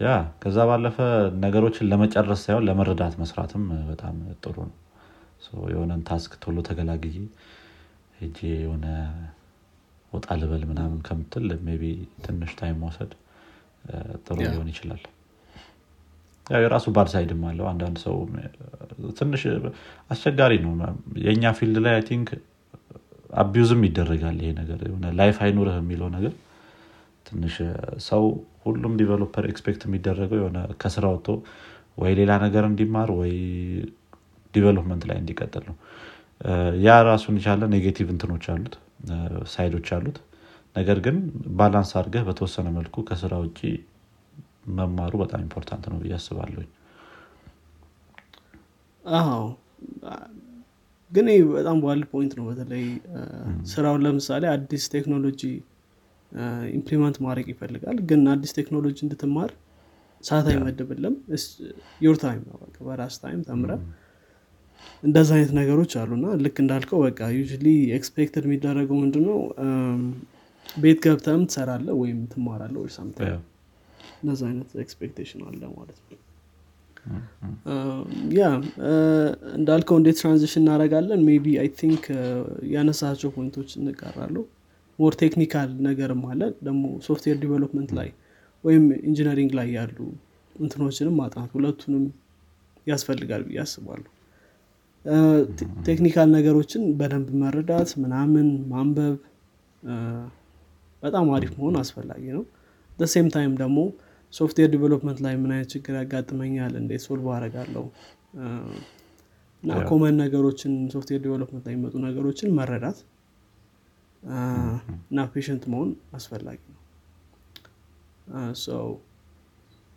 yeah 0.02 0.08
ከዛ 0.42 0.58
ባለፈ 0.70 0.96
ነገሮችን 1.44 1.88
ለመጨረስ 1.90 2.40
ሳይሆን 2.46 2.66
ለመረዳት 2.68 3.14
መስራትም 3.22 3.62
በጣም 3.90 4.16
ጥሩ 4.42 4.56
ነው። 4.64 4.76
የሆነን 5.72 6.02
task 6.08 6.32
ቶሎ 6.42 6.58
ተገላግዬ 6.66 7.16
ሄጄ 8.18 8.38
የሆነ 8.56 8.86
ወጣ 10.12 10.26
ልበል 10.40 10.62
ምናምን 10.70 10.98
ከምትል 11.06 11.46
maybe 11.80 11.84
ትንሽ 12.24 12.50
time 12.58 12.78
መውሰድ 12.82 13.12
ጥሩ 14.26 14.36
ሊሆን 14.44 14.68
ይችላል 14.72 15.02
ያው 16.52 16.60
የራሱ 16.64 16.86
bad 16.94 17.08
side 17.12 17.32
ም 17.32 17.42
አለው። 17.48 17.66
አንዳንድ 17.70 17.96
ሰው 18.04 18.16
ትንሽ 19.18 19.42
አስቸጋሪ 20.10 20.52
ነው። 20.64 20.72
የእኛ 21.24 21.52
field 21.58 21.76
ላይ 21.84 21.94
I 21.96 22.02
think 22.08 22.28
abuse 23.34 23.68
ም 23.68 23.82
ይደረጋል 23.86 24.38
ይሄ 24.42 24.50
ነገር። 24.60 24.80
የሆነ 24.86 25.06
life 25.20 25.36
አይኑርህ 25.44 25.76
የሚለው 25.80 26.08
ነገር 26.16 26.32
ትንሽ 27.26 27.54
ሰው 28.06 28.24
ሁሉም 28.64 28.94
developer 29.00 29.44
expect 29.50 29.82
የሚደረገው 29.86 30.38
የሆነ 30.40 30.58
ከስራ 30.82 31.04
ወጥቶ 31.14 31.28
ወይ 31.98 32.12
ሌላ 32.18 32.32
ነገር 32.44 32.64
እንዲማር 32.68 33.08
ወይ 33.20 33.32
development 34.54 35.02
ላይ 35.08 35.16
እንዲቀጥል 35.22 35.64
ነው። 35.70 35.76
ያ 36.84 36.98
ራሱን 37.08 37.36
የቻለ 37.38 37.64
negative 37.74 38.08
እንትኖች 38.14 38.44
አሉት 38.52 38.74
side 39.52 39.70
ኦች 39.70 39.88
አሉት። 39.96 40.16
ነገር 40.76 40.98
ግን 41.06 41.16
balance 41.56 41.90
አድርገህ 41.98 42.22
በተወሰነ 42.28 42.68
መልኩ 42.76 43.04
ከስራ 43.08 43.32
ውጭ 43.42 43.58
መማሩ 44.64 45.12
በጣም 45.22 45.40
important 45.44 45.84
ነው 45.90 45.98
ብዬ 46.02 46.14
አስባለሁኝ። 46.18 46.68
አዎ። 49.04 49.42
ግን 51.12 51.26
ይህ 51.30 51.42
በጣም 51.54 51.78
valid 51.86 52.06
point 52.12 52.32
ነው 52.38 52.44
በተለይ 52.48 52.84
ስራውን 53.70 54.02
ለምሳሌ 54.06 54.44
አዲስ 54.52 54.84
ቴክኖሎጂ 54.94 55.40
implement 56.76 57.16
ማድረግ 57.24 57.46
ይፈልጋል። 57.52 57.98
ግን 58.08 58.22
አዲስ 58.34 58.52
ቴክኖሎጂ 58.58 58.96
እንድትማር 59.06 59.50
ሰዓት 60.24 60.46
አይመድብልም። 60.50 61.14
your 62.00 62.16
time 62.22 62.42
ነው 62.48 62.56
በቃ 62.64 62.76
በራስ 62.86 63.16
time 63.22 63.40
ተምረህ 63.48 63.72
እንደዛ 65.02 65.30
አይነት 65.36 65.52
ነገሮች 65.58 65.92
አሉና 66.00 66.26
ልክ 66.44 66.56
እንዳልከው 66.62 66.98
በቃ 67.04 67.20
usually 67.36 67.66
expected 67.96 68.44
የሚደረገው 68.48 68.96
ምንድነው? 69.02 69.38
ቤት 70.66 70.98
ገብተህም 71.04 71.42
ትሰራለህ 71.48 71.88
ወይም 72.00 72.18
ትማራለህ 72.32 72.74
ወይ 72.82 72.90
ያው፣ 73.28 73.40
እንደዛ 74.22 74.42
አይነት 74.48 74.70
expectation 74.82 75.40
አለ 75.48 75.62
ማለት 75.74 75.98
ነው። 76.04 76.18
yeah 78.36 78.48
እንዳልከው 79.56 79.96
እንዴት 80.00 80.16
transition 80.20 80.62
እናደርጋለን 80.62 81.22
maybe 81.28 81.46
I 81.58 81.68
think 81.78 82.04
ያነሳቸው 82.72 83.30
point 83.36 83.55
ኦች 83.55 83.70
እንጋራለሁ 83.78 84.42
more 84.98 85.14
technical 85.20 85.70
ነገርም 85.86 86.22
አለ። 86.30 86.40
ደግሞ 86.66 86.84
software 87.06 87.36
development 87.42 87.90
ላይ 87.98 88.08
ወይም 88.64 88.84
engineering 89.08 89.52
ላይ 89.58 89.68
ያሉ 89.76 89.96
እንትኖችንም 90.56 91.14
ማጥናት 91.20 91.50
ሁለቱንም 91.56 92.04
ያስፈልጋል 92.86 93.42
ብዬ 93.46 93.58
te- 95.56 95.68
technical 95.86 96.28
ነገሮችን 96.34 96.82
በደንብ 96.98 97.28
መረዳት 97.40 97.90
ምናምን 98.02 98.48
ማንበብ 98.68 99.14
በጣም 101.02 101.26
አሪፍ 101.36 101.52
መሆን 101.58 101.76
አስፈላጊ 101.80 102.24
ነው። 102.36 102.44
same 103.12 103.28
time 103.34 103.52
ደግሞ 103.60 103.78
software 104.32 104.68
development 104.74 105.18
ላይ 105.24 105.34
ምን 105.40 105.50
አይነት 105.54 105.68
ችግር 105.74 105.94
ያጋጥመኛል? 105.98 106.74
እንዴት 106.80 107.02
solve 107.06 107.26
እ፣ 108.36 108.44
እና. 109.62 109.72
common 109.88 110.14
ነገሮችን 110.22 110.72
software 110.94 111.20
development 111.24 111.64
ላይ 111.66 111.74
የሚመጡ 111.74 111.94
ነገሮችን 112.06 112.50
መረዳት 112.58 112.98
እና 115.10 115.20
patient 115.32 115.64
መሆን 115.72 115.88
አስፈላጊ 116.16 116.58
ነው። 116.68 116.78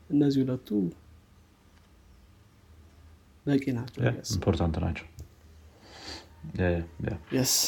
እነዚህ 0.10 0.39
ሁለቱ 0.43 0.69
በቂ 3.45 3.63
ናቸው 3.78 4.00
important 4.36 4.76
ናቸው። 4.86 5.06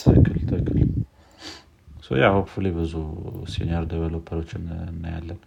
ትክክል 0.08 0.39
ትክክል። 0.49 0.80
yeah 2.17 2.28
hopefully 2.36 2.67
ብዙ 2.75 2.93
senior 3.54 3.86
developer 3.91 4.35
ኦችን 4.35 4.63
እናያለን 4.91 5.39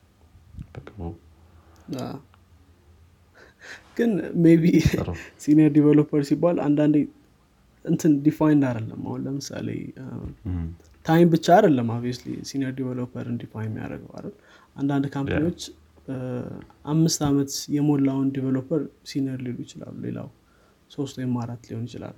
ግን 3.97 4.11
maybe 4.45 4.65
senior 5.43 5.71
developer 5.77 6.23
ሲባል 6.29 6.59
አንዳንዴ 6.67 6.97
እንትን 7.85 8.13
defined 8.25 8.63
አይደለም። 8.69 9.01
አሁን 9.07 9.21
ለምሳሌ 9.27 9.69
time 11.07 11.29
ብቻ 11.35 11.47
አይደለም 11.57 11.89
obviously 11.95 12.33
senior 12.49 12.73
developer 12.79 13.26
ን 13.26 13.37
define 13.43 13.71
የሚያደርገው 13.71 14.13
አይደል? 14.19 14.35
አንዳንድ 14.77 15.05
company 15.15 15.44
ዎች 15.44 15.61
አምስት 16.93 17.21
ዓመት 17.29 17.53
የሞላውን 17.77 18.29
developer 18.37 18.81
senior 19.11 19.39
ሊሉ 19.47 19.59
ይችላሉ። 19.67 19.95
ሌላው 20.07 20.29
ሶስት 20.91 21.15
ወይም 21.21 21.35
አራት 21.43 21.63
ሊሆን 21.71 21.85
ይችላል። 21.89 22.17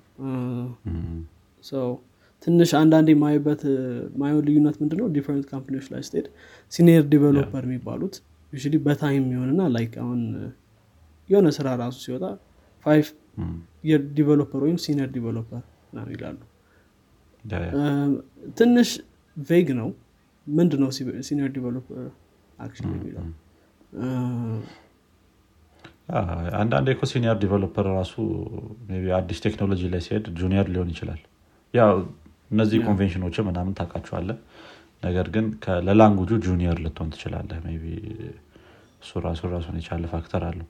ሰው 1.65 1.89
ትንሽ 2.43 2.71
አንዳንዴ 2.81 3.09
የማይበት 3.15 3.63
ማየው 4.21 4.41
ልዩነት 4.47 4.77
ምንድነው? 4.83 5.07
different 5.17 5.47
company 5.53 5.74
ዎች 5.74 5.87
ላይ 5.93 6.03
ስትሄድ 6.07 6.29
senior 6.73 7.05
developer 7.13 7.65
የሚባሉት 7.69 8.15
usually 8.53 8.77
በ 8.85 8.98
time 8.98 9.25
የሚሆንና 9.27 9.63
like 9.75 9.93
አሁን 10.03 10.21
የሆነ 11.29 11.49
ስራ 11.57 11.69
ራሱ 11.81 11.97
ሲወጣ 12.05 12.25
five 12.85 13.07
እም፣ 13.39 13.53
developer 14.17 14.61
ወይም 14.65 14.79
senior 14.85 15.11
developer 15.15 15.63
ነው 15.97 16.11
ይላሉ። 16.15 16.39
ትንሽ 18.59 18.91
vague 19.37 19.69
ነው። 19.79 19.89
ምንድ 20.47 20.73
ነው 20.81 20.91
senior 21.27 21.51
developer 21.55 22.05
action 22.59 22.91
የሚለው? 22.95 23.25
አ፣ 26.11 26.21
አንዳንዴ 26.61 26.89
እኮ 26.95 27.03
senior 27.11 27.37
developer 27.43 27.87
ራሱ 27.95 28.15
አዲስ 29.19 29.39
ቴክኖሎጂ 29.45 29.83
ላይ 29.93 30.03
ሲሄድ 30.07 30.27
junior 30.39 30.67
ሊሆን 30.73 30.91
ይችላል። 30.93 31.21
ያው 31.75 31.93
እነዚህ 32.51 32.79
ኮንቬንሽኖች 32.87 33.37
ምናምን 33.47 33.75
ታውቃቸዋለህ 33.79 34.39
ነገር 35.03 35.27
ግን 35.35 35.47
ለ 35.87 35.96
language 35.96 36.31
ኡ 36.45 36.53
junior 36.53 36.79
ልትሆን 36.85 37.09
ትችላለህ. 37.15 37.59
maybe 37.77 37.87
እሱ 39.03 39.13
ራሱ 39.25 39.41
ራሱን 39.53 39.77
የቻለ 39.81 40.05
factor 40.13 40.43
አለው. 40.49 40.69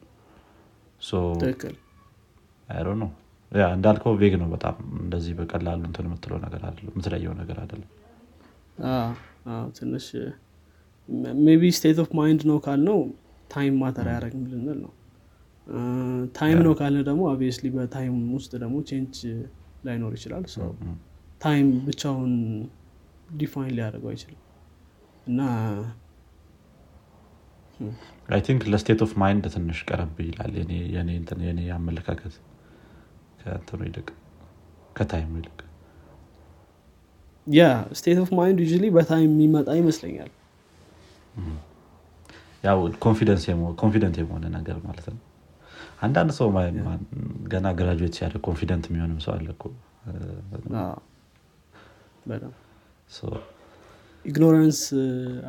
ነው 3.03 3.11
እንዳልከው 3.73 4.13
vague 4.21 4.35
ነው 4.41 4.49
በጣም 4.53 4.75
እንደዚህ 5.01 5.33
በቀላሉ 5.39 5.81
እንትን 5.89 6.07
የምትለው 6.09 6.39
ነገር 6.45 6.61
አይደለም 6.69 6.93
የምትለየው 6.93 7.35
ነገር 7.41 7.57
አይደለም። 7.63 7.91
ትንሽ 9.79 10.07
maybe 11.45 11.63
state 11.77 11.99
of 12.03 12.11
mind 12.19 12.43
ነው 12.51 12.59
ካልነው 12.65 12.99
time 13.51 13.75
matter 13.81 14.07
አያደረግም 14.11 14.45
ልንል 14.53 14.79
ነው። 14.85 14.93
time 16.37 16.59
ነው 16.67 16.73
ካልን 16.79 17.01
ደግሞ 17.09 17.23
obviously 17.33 17.67
በ 17.75 17.89
time 17.89 18.17
ውስጥ 18.37 18.53
ደግሞ 18.63 18.77
change 18.89 19.19
ላይኖር 19.87 20.13
ይችላል። 20.17 20.45
ሰው 20.55 20.71
እም፣ 20.83 20.95
time 21.41 21.69
ብቻውን 21.87 22.33
define 23.37 23.73
ሊያደርገው 23.77 24.11
አይችልም። 24.13 24.41
እና 25.27 25.41
I 28.29 28.41
think 28.47 28.63
ለ 28.73 28.81
state 28.81 29.01
of 29.05 29.13
mind 29.21 29.45
ትንሽ 29.55 29.79
ቀረብ 29.89 30.17
ይላል። 30.25 30.53
የኔ- 30.59 31.29
አመለካከት 31.77 32.35
ከእንትኑ 33.41 33.81
ይልቅ 33.89 34.09
ከ 34.97 35.06
time 35.06 35.24
ኡ 35.24 35.33
ይልቅ። 35.41 35.59
ያ 37.47 37.63
state 37.99 38.19
of 38.25 38.31
mind 38.39 38.59
usually 38.65 38.85
በ 38.97 39.08
time 39.08 39.31
የሚመጣ 39.33 39.69
ይመስለኛል። 39.81 40.31
ያው 42.65 42.79
confidence 43.05 43.45
confident 43.81 44.17
የመሆን 44.21 44.45
ነገር 44.57 44.77
ማለት 44.85 45.07
ነው። 45.13 45.21
አንዳንድ 46.03 46.31
ሰው 46.37 46.49
ገና 47.53 47.67
graduate 47.79 48.15
ሲያደርግ 48.19 48.43
confident 48.47 48.85
የሚሆንም 48.89 49.19
ሰው 49.25 49.33
አለ 49.35 49.49
Ignorance 54.25 54.81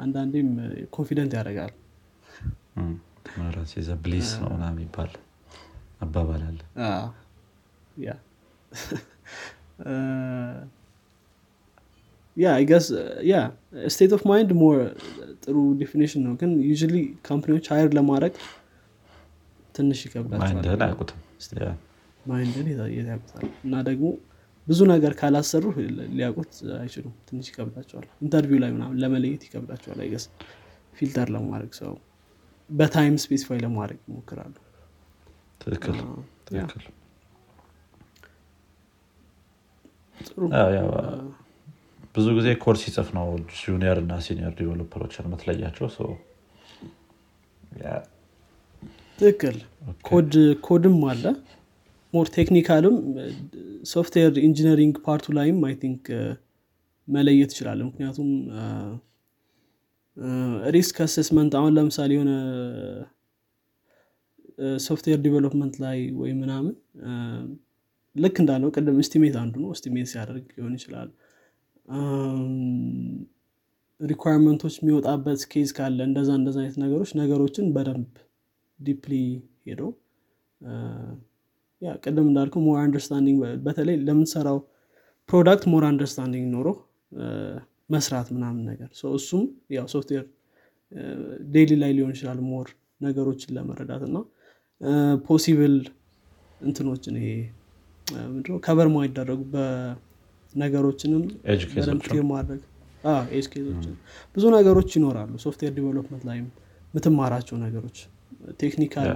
አንዳንዴም 0.03 0.49
confident 0.95 1.33
ያደርጋል። 1.37 1.73
እም፣ 2.77 2.93
ራስ 3.55 3.73
ዘ 3.79 3.91
ነው 4.41 4.49
ምናምን 4.53 4.77
የሚባል 4.77 5.11
አባባል 6.01 6.41
አለ። 6.47 6.59
ያ 12.37 13.33
state 13.91 14.11
of 14.15 14.21
mind 14.29 14.51
more 14.61 14.77
ጥሩ 15.43 15.55
definition 15.79 16.21
ነው። 16.27 16.33
ግን 16.39 16.51
usually 16.69 16.95
company 17.27 17.52
ዎች 17.52 17.65
hire 17.73 17.89
ለማድረግ 17.97 18.33
ትንሽ 19.75 19.99
ይከብዳቸዋል። 20.05 20.41
ማይንድን 22.25 22.67
ያውቁታል። 23.07 23.45
እና 23.63 23.75
ደግሞ 23.87 24.05
ብዙ 24.67 24.79
ነገር 24.91 25.13
ካላሰሩ 25.19 25.63
ሊያውቁት 26.13 26.51
አይችሉም። 26.77 27.13
ትንሽ 27.27 27.47
ይከብዳቸዋል። 27.51 28.07
interview 28.21 28.59
ላይ 28.63 28.71
ምናምን 28.75 28.97
ለመለየት 29.03 29.41
ይከብዳቸዋል። 29.47 29.99
I 30.03 30.07
guess 30.07 30.25
filter 30.93 31.29
ለማድረግ 31.35 31.71
ሰው 31.79 31.93
በ 32.69 32.85
time 32.85 33.15
specify 33.23 33.59
ለማድረግ 33.63 33.99
ይሞክራሉ። 34.07 34.53
ትክክል 35.61 35.97
ትክክል። 36.47 36.83
ብዙ 42.15 42.25
ጊዜ 42.37 42.47
ኮድ 42.63 42.77
ሲጽፍ 42.81 43.07
ነው 43.15 43.27
Junior 43.59 43.97
እና 44.01 44.13
senior 44.25 44.51
developer 44.57 44.98
ኦችን 44.98 45.25
የምትለያቸው። 45.27 45.87
ትክክል። 49.19 49.57
Code 50.07 50.33
code 50.65 50.88
ም 50.88 50.99
አለ 51.11 51.23
more 52.13 52.27
technical 52.35 52.84
ም 52.84 52.95
software 53.91 54.33
engineering 54.47 54.95
part 55.05 55.19
ኡ 55.19 55.25
ላይም 55.37 55.59
I 55.67 55.73
think 55.81 56.03
መለየት 57.07 57.51
ይችላል 57.53 57.79
ምክንያቱም 57.87 58.29
risk 60.75 60.97
assessment 61.05 61.53
አሁን 61.59 61.71
ለምሳሌ 61.77 62.11
የሆነ 62.15 62.31
software 64.83 65.19
development 65.23 65.75
ላይ 65.83 65.99
ወይ 66.19 66.31
ምናምን 66.41 66.73
ልክ 68.15 68.35
እንዳለው 68.41 68.69
ቅድም 68.75 68.97
estimate 69.07 69.35
አንዱ 69.41 69.55
ነው። 69.63 69.71
Estimate 69.79 70.07
ሲያደርግ 70.11 70.45
ሊሆን 70.57 70.73
ይችላል። 70.77 71.09
ሪኳርመንቶች 73.99 74.75
የሚወጣበት 74.79 75.41
ኬዝ 75.51 75.69
ካለ 75.77 75.99
እንደዛ 76.07 76.29
እንደዛ 76.39 76.57
አይነት 76.61 76.77
ነገሮች 76.83 77.11
ነገሮችን 77.19 77.65
በደንብ 77.75 78.11
ዲፕሊ 78.79 79.13
አ፣ 80.61 80.73
ያ 81.83 81.91
ቅድም 82.03 82.27
እንዳልከው 82.29 82.61
ሞር 82.65 82.77
አንደርስታንዲንግ 82.83 83.37
በተለይ 83.65 83.95
ለምንሰራው 84.07 84.57
ፕሮዳክት 85.29 85.65
ሞር 85.71 85.83
አንደርስታንዲንግ 85.89 86.45
ኖሮ 86.55 86.67
መስራት 87.89 88.27
ምናምን 88.35 88.63
ነገር። 88.71 88.89
እሱም 89.17 89.43
ያው 89.77 89.85
ሶፍትዌር 89.93 90.25
ዴይሊ 91.53 91.73
ላይ 91.81 91.91
ሊሆን 91.97 92.11
ይችላል 92.15 92.39
ሞር 92.49 92.67
ነገሮችን 93.01 93.51
ለመረዳት 93.57 94.03
እና 94.09 94.17
ፖሲብል 95.27 95.75
እንትኖችን 96.61 97.15
ይሄ 97.21 97.29
ምንድነው 98.27 98.57
ከበር 98.65 98.87
ማይደረጉ 98.93 99.41
በነገሮችንም 99.53 101.23
ማድረግ 102.31 102.61
edge 103.37 103.45
case 103.53 103.70
ኦችን 103.70 103.95
ብዙ 104.35 104.43
ነገሮች 104.55 104.91
ይኖራሉ። 104.97 105.31
Software 105.45 105.71
development 105.77 106.23
ላይም 106.29 106.45
የምትማራቸው 106.93 107.57
ነገሮች። 107.63 107.97
Technical 108.61 109.09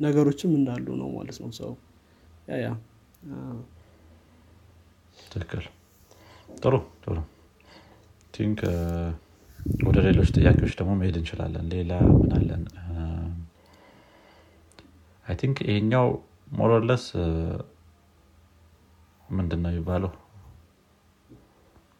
ነገሮችም 0.00 0.52
እንዳሉ 0.58 0.86
ነው 1.00 1.08
ማለት 1.16 1.36
ነው 1.42 1.50
ሰው። 1.58 1.72
ያ 2.56 2.70
ትክክል። 5.32 5.64
ጥሩ 6.58 6.74
ጥሩ። 7.04 7.16
Think 8.34 8.60
ወደ 9.86 9.98
ሌሎች 10.06 10.28
ጥያቄዎች 10.36 10.72
ደግሞ 10.78 10.92
መሄድ 10.98 11.16
እንችላለን። 11.20 11.66
ሌላ 11.74 11.92
ምን 12.14 12.32
አለን? 12.38 12.62
I 15.26 15.36
think 15.40 15.58
ይሄኛው 15.66 16.06
more 16.52 16.73
or 16.73 16.83
less 16.83 17.04
ምንድን 19.28 19.60
ነው 19.64 19.70
የሚባለው? 19.72 20.10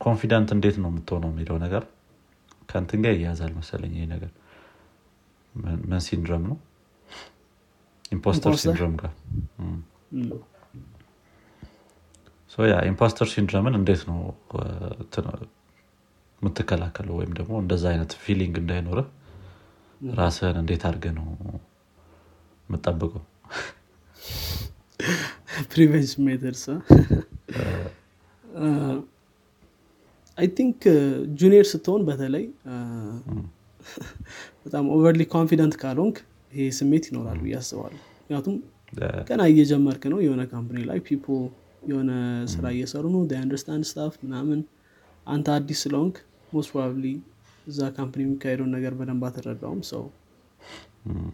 Confident 0.00 0.50
እንዴት 0.54 0.76
ነው 0.82 0.88
የምትሆነው 0.90 1.30
የሚለው 1.32 1.56
ነገር 1.62 1.82
ከንትን 2.68 3.00
ጋር 3.04 3.14
ይያዛል 3.16 3.52
መሰለኝ 3.58 3.92
ይሄ 3.96 4.06
ነገር። 4.12 4.30
ምን- 5.54 6.04
syndrome 6.06 6.44
ነው 6.50 6.56
Imposter? 8.12 8.50
Syndrome 8.62 8.94
ጋር 9.00 9.12
yeah 12.58 12.74
imposter 12.88 13.26
syndrome 13.32 13.66
ን 13.66 13.74
እንዴት 13.78 14.02
ነው 14.08 14.18
የምትከላከለው 16.42 17.14
ወይም 17.18 17.32
ደግሞ 17.38 17.52
እንደዛ 17.62 17.84
አይነት 17.92 18.12
feeling 18.24 18.54
እንዳይኖርህ 18.60 19.06
ራስህን 20.00 20.56
እንዴት 20.62 20.82
አድርገህ 20.88 21.12
ነው 21.18 21.26
የምጠብቀው 22.68 23.22
Prevention 25.72 26.22
methods 26.28 26.62
I 30.38 30.46
think 30.58 30.80
junior 31.40 31.66
ስትሆን 31.72 32.04
በተለይ 32.08 32.44
በጣም 34.64 34.84
overly 34.96 35.24
confident 35.34 35.74
ካልሆንክ 35.82 36.16
ይሄ 36.54 36.66
ስሜት 36.78 37.04
ይኖራል 37.10 37.38
ብዬ 37.44 37.54
አስባለሁ። 37.60 38.00
ምክንያቱም 38.16 38.56
ገና 39.28 39.42
እየጀመርክ 39.50 40.02
ነው 40.12 40.18
የሆነ 40.24 40.42
company 40.50 40.80
ላይ 40.90 40.98
people 41.06 41.26
የሆነ 41.88 42.10
ስራ 42.52 42.64
እየሰሩ 42.74 43.04
ነው 43.14 43.22
understand 43.38 43.84
stuff 43.90 44.14
ምናምን። 44.24 44.60
አንተ 45.26 45.48
አዲስ 45.56 45.80
ስለሆንክ 45.84 46.16
most 46.52 46.70
probably 46.72 47.06
እዛ 47.66 47.80
company 47.96 48.22
የሚካሄደውን 48.24 48.72
ነገር 48.76 48.92
በደንብ 48.98 49.22
አትረዳውም። 49.28 49.82
ሰው 49.90 50.02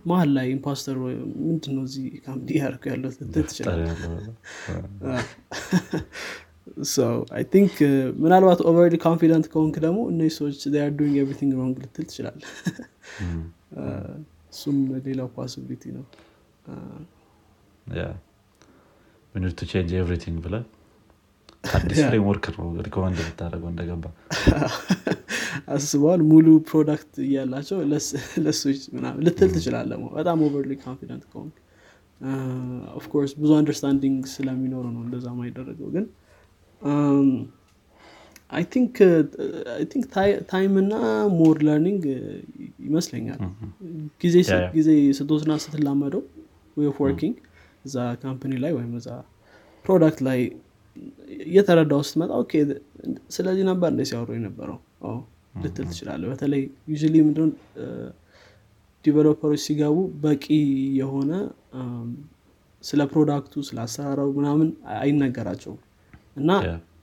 መሀል 0.08 0.30
ላይ 0.36 0.46
imposter 0.54 0.96
ምንድን 1.40 1.72
ነው 1.76 1.84
እዚህ 1.88 2.06
company 2.24 2.56
ያደርኩ 2.60 2.84
ያለው 2.92 3.10
ልትል 3.20 3.44
ትችላል 3.50 3.80
think 7.52 7.74
ምናልባት 8.22 8.60
overly 8.70 8.96
confident 9.04 9.46
ከሆንክ 9.52 9.76
ደግሞ 9.84 10.00
እነዚህ 10.12 10.34
ሰዎች 10.38 10.60
are 10.76 10.90
doing 10.98 11.14
everything 11.22 11.52
wrong 11.60 11.76
ልትል 11.84 12.06
ትችላል 12.10 12.38
እሱም 14.52 14.76
ሌላው 15.06 15.28
possibility 15.36 15.84
ነው። 15.96 16.04
To 19.54 19.66
change 19.70 19.90
everything 19.98 20.38
ብለ 20.44 20.54
አዲስ 21.76 21.98
framework 22.04 22.44
ነው 22.54 22.66
recommend 22.86 23.18
የምታደረገው 23.22 23.68
እንደገባ። 23.72 24.04
አስበዋል 25.74 26.20
ሙሉ 26.30 26.46
product 26.68 27.12
እያላቸው 27.24 27.78
ለሶች 28.44 28.80
ምናምን 28.96 29.20
ልትል 29.26 29.50
ትችላለ 29.56 29.90
በጣም 30.16 30.38
overly 30.46 30.74
confident 30.82 31.24
ከሆንክ። 31.30 31.56
Of 32.98 33.07
course 33.07 33.32
ብዙ 33.38 33.50
understanding 33.58 34.20
ስለሚኖሩ 34.32 34.84
ነው 34.96 35.02
እንደዛ 35.06 35.26
ማይደረገው 35.38 35.88
ግን 35.94 36.06
think 38.72 38.94
time 40.50 40.74
እና 40.82 40.94
more 41.38 41.58
learning 41.66 42.04
ይመስለኛል. 42.86 43.40
ጊዜ 44.74 44.88
ስትወስና 45.18 45.52
ስትላመደው 45.64 46.22
way 46.76 46.88
of 46.90 46.98
working 47.04 47.36
እዛ 47.84 47.96
company 48.22 48.52
ላይ 48.64 48.72
ወይም 48.78 48.92
እዛ 49.00 49.08
product 49.84 50.20
ላይ 50.28 50.40
እየተረዳው 51.46 52.00
ስትመጣ 52.06 52.30
okay 52.42 52.52
ስለዚህ 53.36 53.64
ነበር 53.70 53.88
እንደ 53.92 54.02
ሲያወሩ 54.10 54.30
የነበረው? 54.38 54.78
ልትል 55.62 55.86
ትችላለ 55.90 56.22
በተለይ 56.32 56.62
ዩ 56.90 56.96
ምንድን 57.26 57.50
developer 59.04 59.43
ኦች 59.43 59.60
ሲገቡ 59.66 59.96
በቂ 60.24 60.44
የሆነ 61.00 61.30
ስለ 62.84 63.00
product 63.12 63.51
ኡ 63.51 63.62
ስለ 63.68 63.78
አሰራራው 63.84 64.28
ምናምን 64.36 64.68
አይነገራቸውም። 64.98 65.80
እና 66.36 66.50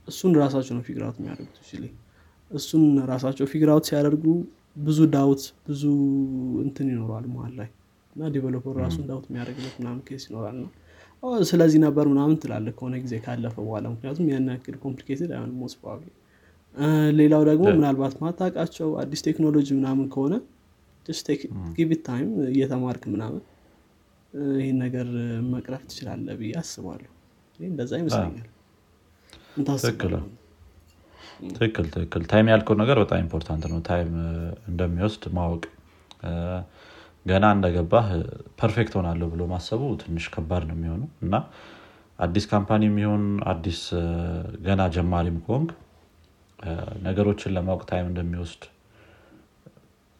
እሱን 0.07 0.33
ራሳቸው 0.41 0.73
ነው 0.77 0.83
figure 0.87 1.07
out 1.07 1.17
የሚያደርጉት 1.19 1.57
እሱን 2.51 2.83
ራሳቸው 3.11 3.45
figure 3.53 3.74
out 3.74 3.85
ሲያደርጉ 3.89 4.25
ብዙ 4.85 4.99
ዳውት 5.15 5.43
ብዙ 5.67 5.83
እንትን 6.65 6.87
ይኖረዋል 6.91 7.25
መሀል 7.33 7.53
ላይ 7.59 7.69
እና 8.15 8.29
developer 8.35 8.68
ኡ 8.68 8.75
ራሱን 8.83 9.05
ዳውት 9.09 9.25
የሚያደርግበት 9.29 9.75
ምናምን 9.79 10.01
case 10.07 10.23
ይኖራል 10.29 10.55
ነው 10.59 10.69
ስለዚህ 11.49 11.79
ነበር 11.83 12.05
ምናምን 12.11 12.35
ትላለ 12.41 12.67
ከሆነ 12.77 12.95
ጊዜ 13.03 13.15
ካለፈ 13.23 13.55
በኋላ 13.65 13.85
ምክንያቱም 13.93 14.25
ያን 14.31 14.47
ያክል 14.51 14.75
complicated 14.83 15.31
አይሆን 15.35 15.51
most 15.61 15.73
probably 15.79 16.09
ሌላው 17.19 17.43
ደግሞ 17.49 17.65
ምናልባት 17.77 18.15
ማታቃቸው 18.23 18.89
አዲስ 19.03 19.21
ቴክኖሎጂ 19.27 19.67
ምናምን 19.79 20.07
ከሆነ 20.15 20.35
give 21.77 21.93
it 21.93 22.01
time 22.07 22.29
እየተማርክ 22.51 23.03
ምናምን 23.13 23.41
ይህን 24.57 24.77
ነገር 24.83 25.07
መቅረፍ 25.51 25.83
ትችላለ 25.89 26.27
ብዬ 26.39 26.51
አስባለሁ። 26.61 27.11
እንደዛ 27.59 27.91
ይመስለኛል 28.01 28.47
ትክክል 31.55 31.85
ትክክል 31.95 32.23
time 32.31 32.47
ያልከው 32.51 32.75
ነገር 32.81 32.97
በጣም 33.01 33.19
important 33.23 33.63
ነው። 33.71 33.79
Time 33.87 34.11
እንደሚወስድ 34.69 35.23
ማወቅ 35.37 35.63
ገና 37.25 37.45
እንደገባህ 37.55 38.07
perfect 38.59 38.93
ሆናለሁ 38.97 39.27
ብሎ 39.33 39.43
ማሰቡ 39.51 39.81
ትንሽ 40.01 40.25
ከባድ 40.33 40.63
ነው 40.69 40.75
የሚሆነው። 40.77 41.09
እና 41.23 41.35
አዲስ 42.19 42.45
company 42.51 42.83
የሚሆን 42.89 43.23
አዲስ 43.51 43.81
ገና 44.65 44.81
ጀማሪም 44.95 45.37
ከሆንክ 45.43 45.71
ነገሮችን 47.07 47.53
ለማወቅ 47.55 47.83
time 47.89 48.07
እንደሚወስድ 48.11 48.63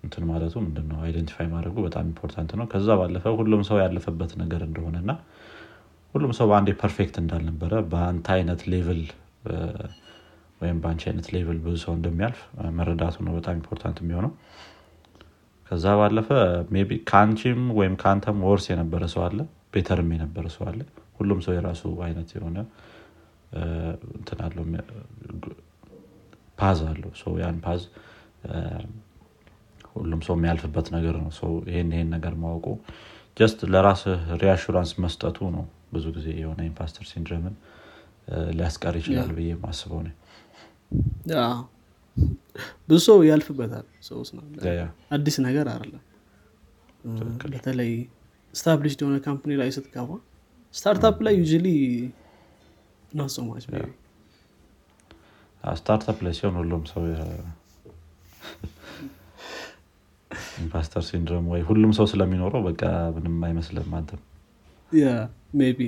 እንትን 0.04 0.24
ማለቱ 0.30 0.54
ምንድነው? 0.66 0.98
Identify 1.06 1.48
ማድረጉ 1.54 1.76
በጣም 1.86 2.04
important 2.10 2.52
ነው። 2.60 2.66
ከዛ 2.74 2.90
ባለፈ 3.00 3.26
ሁሉም 3.40 3.62
ሰው 3.70 3.78
ያለፈበት 3.84 4.34
ነገር 4.42 4.62
እንደሆነ 4.68 4.98
እና 5.04 5.12
ሁሉም 6.14 6.32
ሰው 6.38 6.46
በአንዴ 6.52 6.70
perfect 6.82 7.16
እንዳልነበረ 7.22 7.74
በአንተ 7.92 8.28
አይነት 8.36 8.62
level 8.74 9.02
ወይም 10.62 10.78
በአንቺ 10.84 11.04
አይነት 11.10 11.28
level 11.34 11.58
ብዙ 11.66 11.76
ሰው 11.84 11.94
እንደሚያልፍ 11.98 12.40
መረዳቱ 12.78 13.16
ነው 13.26 13.34
በጣም 13.38 13.56
important 13.60 13.98
የሚሆነው። 14.04 14.32
ከዛ 15.68 15.86
ባለፈ 16.00 16.30
maybe 16.84 16.98
ከአንቺም 17.10 17.62
ወይም 17.80 17.96
ከአንተም 18.02 18.38
worse 18.48 18.66
የነበረ 18.72 19.04
ሰው 19.14 19.22
አለ 19.26 19.40
better 19.74 20.01
ም 20.01 20.10
የነበረ 20.16 20.46
ሰው 20.56 20.64
አለ። 20.70 20.80
ሁሉም 21.18 21.40
ሰው 21.46 21.54
የራሱ 21.58 21.84
አይነት 22.08 22.30
የሆነ 22.36 22.58
path 26.60 26.80
አለው። 26.90 27.12
ያን 27.42 27.58
path 27.66 27.82
ሁሉም 29.96 30.22
ሰው 30.26 30.36
የሚያልፍበት 30.38 30.88
ነገር 30.96 31.16
ነው። 31.22 31.32
ይሄን 31.70 31.90
ይሄን 31.94 32.10
ነገር 32.16 32.34
ማወቁ 32.42 32.66
just 33.38 33.60
ለራስህ 33.74 34.22
reassurance 34.42 34.92
መስጠቱ 35.04 35.38
ነው። 35.56 35.66
ብዙ 35.94 36.06
ጊዜ 36.16 36.28
የሆነ 36.42 36.62
imposter 36.70 37.06
syndrome 37.10 37.47
ን 37.47 37.56
ሊያስቀር 38.52 38.96
ይችላል 39.00 39.32
ብዬ 39.38 39.50
ማስበው 39.62 40.00
ነው 40.02 40.14
ብዙ 42.90 43.00
ሰው 43.08 43.18
ያልፍበታል 43.28 43.86
ሰው 44.02 44.20
አዲስ 45.12 45.36
ነገር 45.48 45.66
አይደለም። 45.74 46.04
በተለይ 47.52 47.92
established 48.54 48.94
የሆነ 49.02 49.18
company 49.26 49.52
ላይ 49.60 49.70
ስትገባ 49.76 50.10
startup 50.74 51.18
ላይ 51.28 51.36
you 51.42 51.44
not 53.12 53.30
so 53.30 53.42
much 53.42 53.66
startup 55.64 56.18
ላይ 56.26 56.34
ሲሆን 56.38 56.56
ሁሉም 56.62 56.84
ሰው 56.92 57.04
imposter 60.58 61.04
syndrome 61.08 61.46
ወይ 61.54 61.62
ሁሉም 61.70 61.92
ሰው 61.98 62.06
ስለሚኖረው 62.12 62.62
በቃ 62.68 62.82
ምንም 63.16 63.36
አይመስልም 63.48 63.90
አንተም 63.98 64.22
ባይ 64.92 65.82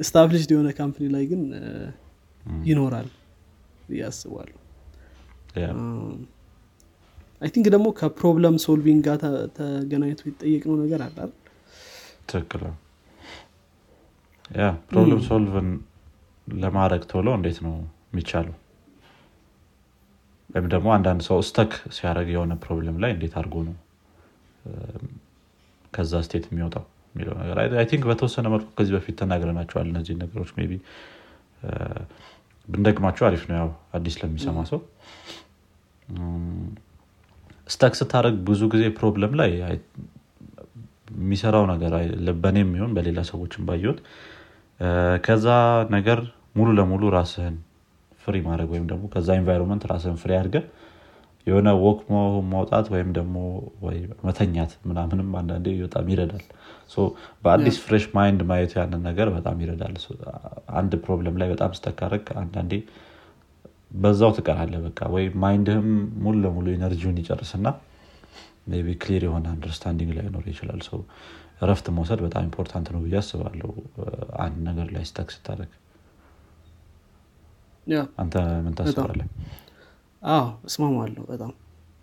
established 0.00 0.50
የሆነ 0.54 0.68
company 0.78 1.06
ላይ 1.14 1.24
ግን 1.30 1.42
ይኖራል 2.66 3.08
ብዬ 3.88 4.02
አስባለሁ. 4.08 4.56
I 7.42 7.48
think 7.54 7.66
ደግሞ 7.74 7.86
ከ 7.98 8.11
problem 8.11 8.56
solving 8.64 9.00
ጋር 9.06 9.16
ተገናኝቶ 9.58 10.22
የተጠየቅነው 10.28 10.76
ነገር 10.82 11.00
አለ 11.06 11.18
ትክክል 12.30 12.62
ያ 14.50 14.66
problem 14.90 15.20
solve 15.28 15.57
ን 15.57 15.68
ለማድረግ 16.46 17.02
ቶሎ 17.10 17.28
እንዴት 17.38 17.58
ነው 17.66 17.74
የሚቻለው? 18.10 18.56
ወይም 20.50 20.66
ደግሞ 20.74 20.88
አንዳንድ 20.96 21.22
ሰው 21.28 21.38
stuck 21.48 21.72
ሲያደረግ 21.96 22.28
የሆነ 22.34 22.52
problem 22.62 22.96
ላይ 23.02 23.10
እንዴት 23.16 23.34
አድርጎ 23.40 23.56
ነው 23.68 23.74
ከዛ 25.92 26.20
state 26.26 26.44
የሚወጣው 26.48 26.84
የሚለው 27.14 27.34
ነገር 27.40 27.56
I 27.76 27.86
think 27.90 28.04
በተወሰነ 28.10 28.46
መልኩ 28.54 28.68
ከዚህ 28.78 28.92
በፊት 28.96 29.16
ተናግረናቸዋል 29.20 29.86
እነዚህ 29.92 30.16
ነገሮች 30.22 30.50
but 30.62 30.76
ብንደግማቸው 32.68 33.24
አሪፍ 33.28 33.42
ነው 33.50 33.56
ያው 33.60 33.68
አዲስ 33.96 34.16
ለሚሰማ 34.20 34.58
ሰው። 34.70 34.80
stuck 37.68 37.94
ስታደረግ 38.00 38.36
ብዙ 38.48 38.60
ጊዜ 38.74 38.84
problem 38.98 39.32
ላይ 39.40 39.50
የሚሰራው 41.14 41.64
ነገር 41.72 41.92
በእኔ 42.42 42.58
የሚሆን 42.64 42.92
በሌላ 42.96 43.20
ሰዎችን 43.30 43.62
ባየት 43.68 43.98
ከዛ 45.26 45.46
ነገር 45.96 46.18
ሙሉ 46.56 46.68
ለሙሉ 46.78 47.04
ራስህን 47.16 47.56
free 48.22 48.36
ማድረግ 48.46 48.68
ወይም 48.74 48.86
ደግሞ 48.92 49.04
ከዛ 49.14 49.28
environment 49.40 49.84
ራስህን 49.92 50.16
free 50.22 50.32
አድርገህ 50.38 50.56
የሆነ 51.46 51.68
walk 51.84 52.00
ማውጣት 52.52 52.86
ወይም 52.94 53.10
ደግሞ 53.18 53.36
መተኛት 54.26 54.72
ምናምንም 54.88 55.28
አንዳንዴ 55.40 55.66
በጣም 55.82 56.08
ይረዳል 56.12 56.44
በአዲስ 57.44 57.76
fresh 57.82 58.04
mind 58.14 58.40
ማየቱ 58.48 58.72
ያንን 58.80 59.02
ነገር 59.08 59.28
በጣም 59.34 59.56
ይረዳል። 59.62 59.96
አንድ 60.78 60.92
problem 61.04 61.36
ላይ 61.40 61.48
በጣም 61.52 61.72
stuck 61.78 61.95
ካረግክ 61.95 62.26
አንዳንዴ 62.42 62.72
በዛው 63.96 64.30
ትቀራለህ 64.38 64.74
በቃ 64.86 65.00
ወይ 65.14 65.26
mind 65.42 65.65
ህም 65.65 65.88
ሙሉ 66.24 66.34
ለሙሉ 66.44 66.66
energy 66.74 67.00
ውን 67.00 67.18
ይጨርስና 67.22 67.68
ብቻ 68.80 68.94
clear 69.02 69.22
የሆነ 69.26 69.46
understanding 69.52 70.10
ላይኖር 70.16 70.46
ይችላል። 70.50 70.80
እረፍት 71.62 71.86
መውሰድ 71.94 72.20
በጣም 72.24 72.42
important 72.48 72.88
ነው 72.94 73.00
ብዬ 73.04 73.16
አስባለሁ። 73.20 73.70
አንድ 74.44 74.58
ነገር 74.68 74.88
ላይ 74.94 75.04
stuck 75.08 75.30
ስታደረግ 75.34 75.70
አንተ 78.18 78.34
ምን 78.64 78.74
ታስባለህ 78.78 79.20
አዎ 80.22 80.46
እስማማለሁ 80.68 81.22
በጣም። 81.30 81.52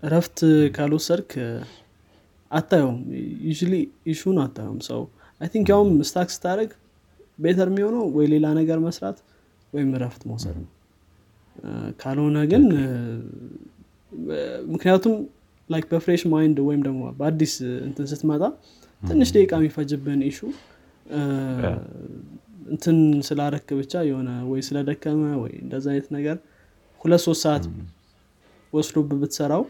እረፍት 0.04 0.40
ካልወሰድክ 0.76 1.32
አታየውም 2.52 2.98
you 3.46 3.52
issue 4.12 4.30
ን 4.30 4.38
አታየውም 4.44 4.80
ሰው 4.90 5.02
I 5.42 5.48
think 5.54 5.68
ያውም 5.74 5.90
stuck 6.10 6.30
ስታደረግ 6.36 6.72
better 7.40 7.70
የሚሆነው 7.72 8.04
ወይ 8.18 8.26
ሌላ 8.34 8.48
ነገር 8.60 8.78
መስራት 8.86 9.18
ወይም 9.74 9.90
እረፍት 9.98 10.22
መውሰድ 10.30 10.58
ነው። 10.62 10.70
ካልሆነ 12.00 12.38
ግን 12.52 12.64
ምክንያቱም 14.74 15.16
like 15.70 15.86
በ 15.92 16.00
fresh 16.00 16.22
mind 16.34 16.58
ወይም 16.68 16.82
ደግሞ 16.88 17.02
በአዲስ 17.20 17.54
እንትን 17.88 18.06
ስትመጣ 18.12 18.44
ትንሽ 19.04 19.30
ደቂቃ 19.36 19.54
የሚፈጅብን 19.60 20.22
issue 20.30 20.40
እንትን 22.74 22.98
ስላረክ 23.28 23.68
ብቻ 23.80 23.94
የሆነ 24.10 24.30
ወይ 24.52 24.62
ስለደከመ 24.68 25.24
ወይ 25.42 25.52
እንደዚ 25.64 25.86
አይነት 25.92 26.08
ነገር 26.18 26.38
ሁለት 27.02 27.22
ሶስት 27.26 27.42
ሰዓት 27.46 27.66
ወስዶብህ 28.74 29.12
ብትሰራው 29.22 29.64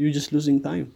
you 0.00 0.06
losing 0.36 0.60
time 0.66 0.86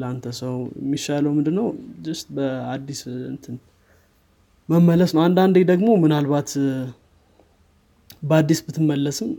ለአንተ 0.00 0.26
ሰው 0.40 0.54
የሚሻለው 0.80 1.32
ምንድነው? 1.36 1.66
just 2.04 2.26
በአዲስ 2.36 3.00
እንትን 3.30 3.56
መመለስ 4.68 5.10
ነው። 5.16 5.22
አንዳንዴ 5.26 5.56
ደግሞ 5.70 5.88
ምናልባት 6.02 6.50
በአዲስ 8.22 8.60
ብትመለስም 8.66 9.30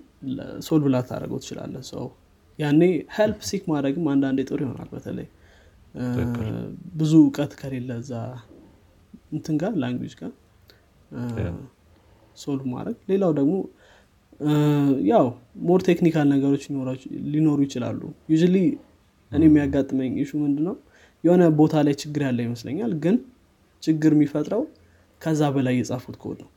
solve 0.68 0.88
ላታደረገው 0.94 1.40
ትችላለህ። 1.44 1.84
ሰው 1.92 2.06
ያኔ 2.60 2.82
help 3.16 3.40
seek 3.50 3.64
ማድረግም 3.72 4.06
አንዳንዴ 4.14 4.40
ጥሩ 4.50 4.60
ይሆናል። 4.66 4.90
በተለይ 4.94 5.28
ብዙ 7.00 7.12
እውቀት 7.22 7.52
ከሌለ 7.60 7.92
እዛ 8.02 8.12
እንትን 9.34 9.56
ጋር 9.62 9.74
language 9.82 10.14
ጋር 10.22 10.32
solve 12.38 12.66
ማድረግ። 12.74 12.98
ሌላው 13.12 13.32
ደግሞ 13.40 13.54
ያው 15.10 15.26
more 15.68 15.82
technical 15.88 16.28
ነገሮች 16.34 16.64
ሊኖሩ 17.34 17.58
ይችላሉ። 17.66 18.02
you 18.30 18.36
እኔ 19.32 19.44
የሚያጋጥመኝ 19.48 20.14
issue 20.24 20.32
ምንድ 20.44 20.60
ነው 20.68 20.76
የሆነ 21.24 21.44
ቦታ 21.60 21.76
ላይ 21.88 21.96
ችግር 22.02 22.22
ያለ 22.28 22.40
ይመስለኛል 22.48 22.92
ግን 23.04 23.16
ችግር 23.84 24.12
የሚፈጥረው 24.16 24.62
ከዛ 25.22 25.42
በላይ 25.56 25.76
የጻፉት 25.80 26.16
ኮድ 26.24 26.38
ነው። 26.44 26.50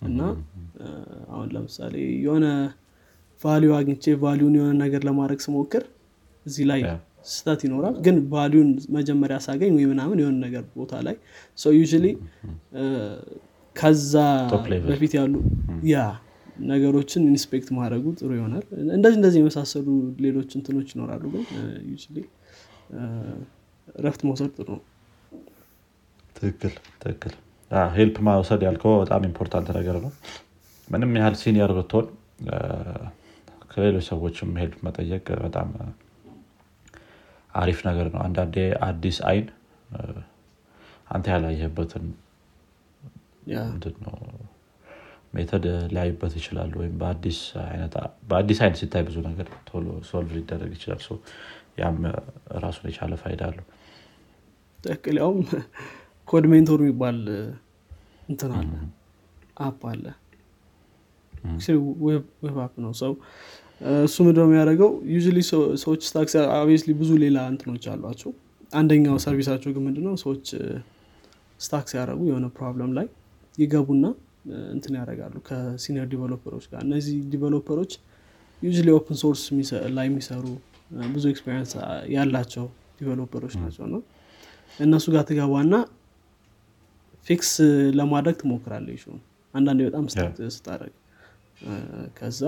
እና 0.00 0.20
አሁን 1.32 1.48
ለምሳሌ 1.54 1.94
የሆነ 2.24 2.46
value 3.40 3.70
አግኝቼ 3.78 4.14
value 4.22 4.45
ን 4.45 4.54
የሆነ 4.58 4.72
ነገር 4.84 5.02
ለማድረግ 5.08 5.40
ስሞክር 5.46 5.84
እዚህ 6.46 6.64
ላይ 6.70 6.80
ስህተት 7.26 7.60
ይኖራል 7.66 7.94
ግን 8.04 8.16
value 8.32 8.58
ን 8.58 8.68
መጀመሪያ 8.96 9.36
ሳገኝ 9.46 9.72
ወይ 9.76 9.86
ምናምን 9.90 10.18
የሆነ 10.22 10.36
ነገር 10.46 10.64
ቦታ 10.76 10.92
ላይ 11.06 11.16
you 11.74 11.82
ከዛ 13.76 14.14
በፊት 14.86 15.12
ያሉ 15.18 15.34
ያ 15.90 15.98
ነገሮችን 16.68 17.22
inspect 17.30 17.68
ማድረጉ 17.76 18.04
ጥሩ 18.18 18.30
ይሆናል። 18.38 18.64
እንደዚህ 18.96 19.16
እንደዚህ 19.18 19.38
የመሳሰሉ 19.42 19.86
ሌሎች 20.24 20.50
እንትኖች 20.58 20.88
ይኖራሉ 20.94 21.24
ግን 21.32 21.44
ረፍት 23.98 24.20
መውሰድ 24.28 24.50
ጥሩ 24.58 24.68
ነው። 24.74 24.82
ትክክል 26.36 26.74
ትክክል። 27.02 27.34
help 27.96 28.16
መውሰድ 28.26 28.60
ያልከው 28.66 28.92
በጣም 29.02 29.22
important 29.28 29.68
ነገር 29.78 29.96
ነው። 30.04 30.12
ምንም 30.88 31.12
ያህል 31.18 31.34
senior 31.40 31.72
ብትሆን 31.78 32.06
ከሌሎች 33.72 34.04
ሰዎችም 34.10 34.50
help 34.60 34.78
መጠየቅ 34.86 35.26
በጣም 35.44 35.68
አሪፍ 37.54 37.78
ነገር 37.88 38.06
ነው። 38.14 38.20
አንዳንዴ 38.26 38.56
አዲስ 38.86 39.18
አይን 39.30 39.46
አንተ 41.10 41.26
ያላየህበትን 41.32 42.04
method 45.32 45.64
ሊያዩበት 45.92 46.32
ይችላሉ 46.38 46.72
ወይም 46.80 46.94
በአዲስ 47.00 47.38
አይነት 48.62 48.78
ሲታይ 48.80 49.02
ብዙ 49.08 49.16
ነገር 49.28 49.48
ቶሎ 49.68 49.86
solve 50.08 50.30
ሊደረግ 50.38 50.72
ይችላል። 50.76 51.02
ያም 51.80 51.98
ራሱን 52.64 52.86
የቻለ 52.90 53.14
ፋይዳ 53.22 53.42
አለው። 53.50 53.66
ትክክል። 54.78 55.16
ያውም 55.22 55.38
Code 56.28 56.44
Mentor 56.52 56.80
የሚባል 56.82 57.18
እንትን 58.28 58.50
አለ 58.56 58.72
app 59.62 59.80
አለ። 59.92 60.04
web 62.42 62.58
app 62.64 62.74
ነው። 62.84 62.92
ሰው 63.00 63.12
እሱ 64.04 64.16
ምንድነው 64.26 64.46
የሚያደርገው? 64.48 64.90
you 65.12 65.18
ሰዎች 65.82 66.00
stuck 66.08 66.34
obviously 66.56 66.92
ብዙ 67.00 67.10
ሌላ 67.24 67.38
እንትኖች 67.52 67.84
አሏቸው። 67.92 68.32
አንደኛው 68.72 69.16
service 69.24 69.47
ኣቸው 69.47 69.70
ግን 69.76 69.84
ምንድነው? 69.86 70.14
ሰዎች 70.24 70.44
stuck 71.60 71.86
ሲያደረጉ 71.92 72.20
የሆነ 72.28 72.46
problem 72.56 72.90
ላይ 72.98 73.06
ይገቡና 73.58 74.04
እንትን 74.70 74.92
ያደርጋሉ 74.98 75.34
ከ 75.48 75.62
senior 75.62 76.06
developer 76.12 76.48
ኦች 76.48 76.64
ጋር። 76.72 76.80
እነዚህ 76.86 77.16
developer 77.32 77.73
ኦች 77.73 77.92
you 78.62 78.70
open 78.94 79.16
source 79.22 79.42
ላይ 79.96 80.06
የሚሰሩ 80.10 80.44
ብዙ 81.12 81.24
experience 81.32 81.72
ያላቸው 82.14 82.66
developer 83.00 83.37
ኦች 83.37 83.54
ናቸው። 83.62 83.84
ነው 83.92 84.00
እነሱ 84.78 85.06
ጋር 85.14 85.22
ትገባና 85.28 85.74
fix 87.26 87.50
ለማድረግ 87.98 88.34
ትሞክራለህ 88.40 88.88
ሹ 89.02 89.14
አንዳንዴ 89.54 89.80
በጣም 89.88 90.04
ስታደረግ 90.56 90.92
ከዛ 92.18 92.42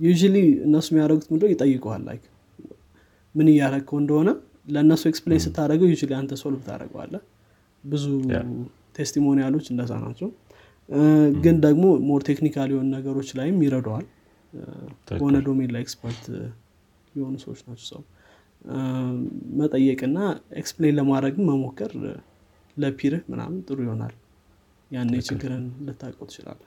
you 0.00 0.12
እነሱ 0.66 0.86
የሚያደረጉት 0.92 1.26
ምንድ 1.32 1.42
ይጠይቀዋል 1.52 2.02
like 2.08 2.22
ምን 3.34 3.48
እያረግከው 3.52 3.98
እንደሆነ 4.02 4.30
ለእነሱ 4.68 5.02
explain 5.10 5.42
ስታደረገው 5.44 5.88
you 5.92 5.96
አንተ 6.20 6.32
solve 6.42 6.60
ታደረገዋለህ 6.68 7.14
ብዙ 7.84 8.04
testimonial 8.96 9.47
ኦች 9.47 9.66
እንደዛ 9.72 9.92
ናቸው 10.04 10.28
ግን 11.42 11.56
ደግሞ 11.64 11.84
more 12.08 12.22
technical 12.28 12.68
የሆኑ 12.72 12.86
ነገሮች 12.94 13.28
ላይም 13.38 13.58
ይረደዋል 13.64 14.06
በሆነ 15.10 15.36
domain 15.46 15.70
ላይ 15.74 15.82
expert 15.84 16.22
የሆኑ 17.14 17.34
ሰዎች 17.44 17.60
ናቸው 17.66 17.86
ሰው። 17.90 18.00
መጠየቅና 19.60 20.16
explain 20.60 20.96
ለማድረግ 20.98 21.36
መሞከር 21.48 21.92
ለ 22.76 22.88
peer 22.88 23.11
ህ 23.11 23.22
ምናምን 23.32 23.60
ጥሩ 23.68 23.78
ይሆናል። 23.86 24.14
ያኔ 24.90 25.12
ችግርን 25.28 25.64
ልታቀው 25.86 26.26
ትችላለ 26.30 26.60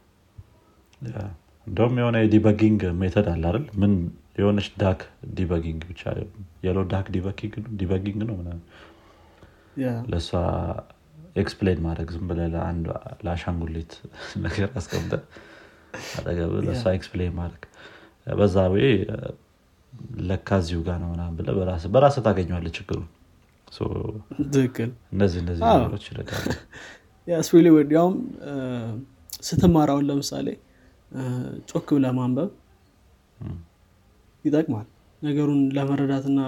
እንደውም 1.68 1.96
የሆነ 2.02 2.18
የ 2.24 2.34
debugging 2.34 2.82
method 3.02 3.28
አለ 3.34 3.44
አይደል? 3.50 3.66
ምን 3.82 3.94
የሆነች 4.40 4.68
duck 4.82 5.02
debugging 5.38 5.82
ብቻ 5.90 6.02
yellow 6.66 6.80
duck 6.94 7.08
debugging 7.80 8.22
ነው 8.30 8.36
ምናምን? 8.42 8.64
ለእሷ 10.12 10.30
explain 11.36 11.80
ማድረግ 11.86 12.08
ዝም 12.14 12.26
ብለህ 12.30 12.40
ለአሻንጉሊት 13.26 13.94
ነገር 14.46 14.70
አስቀምጠህ 14.80 15.14
አጠገብህ 16.14 16.52
ለእሷ 16.66 16.84
explain 16.98 17.34
ማድረግ። 17.40 17.64
በዛ 18.36 18.56
ወይ 18.74 18.86
ለካ 20.30 20.58
እዚሁ 20.62 20.80
ጋር 20.88 20.98
ነው 21.04 21.10
ምናምን 21.14 21.36
ብለህ 21.40 21.48
በራስ 21.94 22.18
ታገኘዋለ 22.28 22.68
ችግሩ። 22.78 23.00
ትክክል። 24.54 24.90
እነዚህ 25.14 25.40
እነዚህ 25.44 25.62
ነገሮች 25.74 26.06
ይረዳሉ። 26.10 26.46
ስሪሊ 27.48 27.68
ወድ 27.76 27.92
ያውም 27.96 28.16
ስትማራውን 29.48 30.06
ለምሳሌ 30.10 30.48
ጮክ 31.70 31.88
ብለ 31.98 32.06
ማንበብ 32.18 32.50
ይጠቅማል። 34.46 34.88
ነገሩን 35.22 35.60
ለመረዳትና 35.76 36.40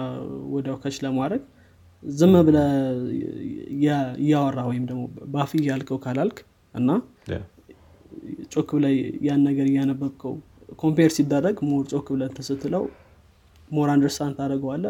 ወዲያው 0.54 0.76
ከች 0.82 0.96
ለማድረግ 1.04 1.42
ዝም 2.06 2.34
ብለ 2.46 2.58
እያወራ 4.20 4.58
ወይም 4.68 4.84
ደግሞ 4.90 5.02
ባፍ 5.32 5.52
ያልከው 5.68 5.98
ካላልክ 6.04 6.38
እና 6.74 6.90
ጮክ 8.52 8.70
ብለ 8.76 8.86
ያን 9.26 9.40
ነገር 9.48 9.66
እያነበብከው 9.70 10.34
compare 10.82 11.10
ሲደረግ 11.16 11.56
more 11.68 11.84
ጮክ 11.92 12.06
ብለህ 12.14 12.22
ስትለው 12.48 12.84
more 13.70 13.88
understand 13.94 14.34
ታደርገዋለህ 14.38 14.86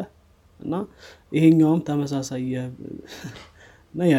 እና 0.60 0.74
ይሄኛውም 1.32 1.80
ተመሳሳይ 1.88 2.44
ያ 4.04 4.16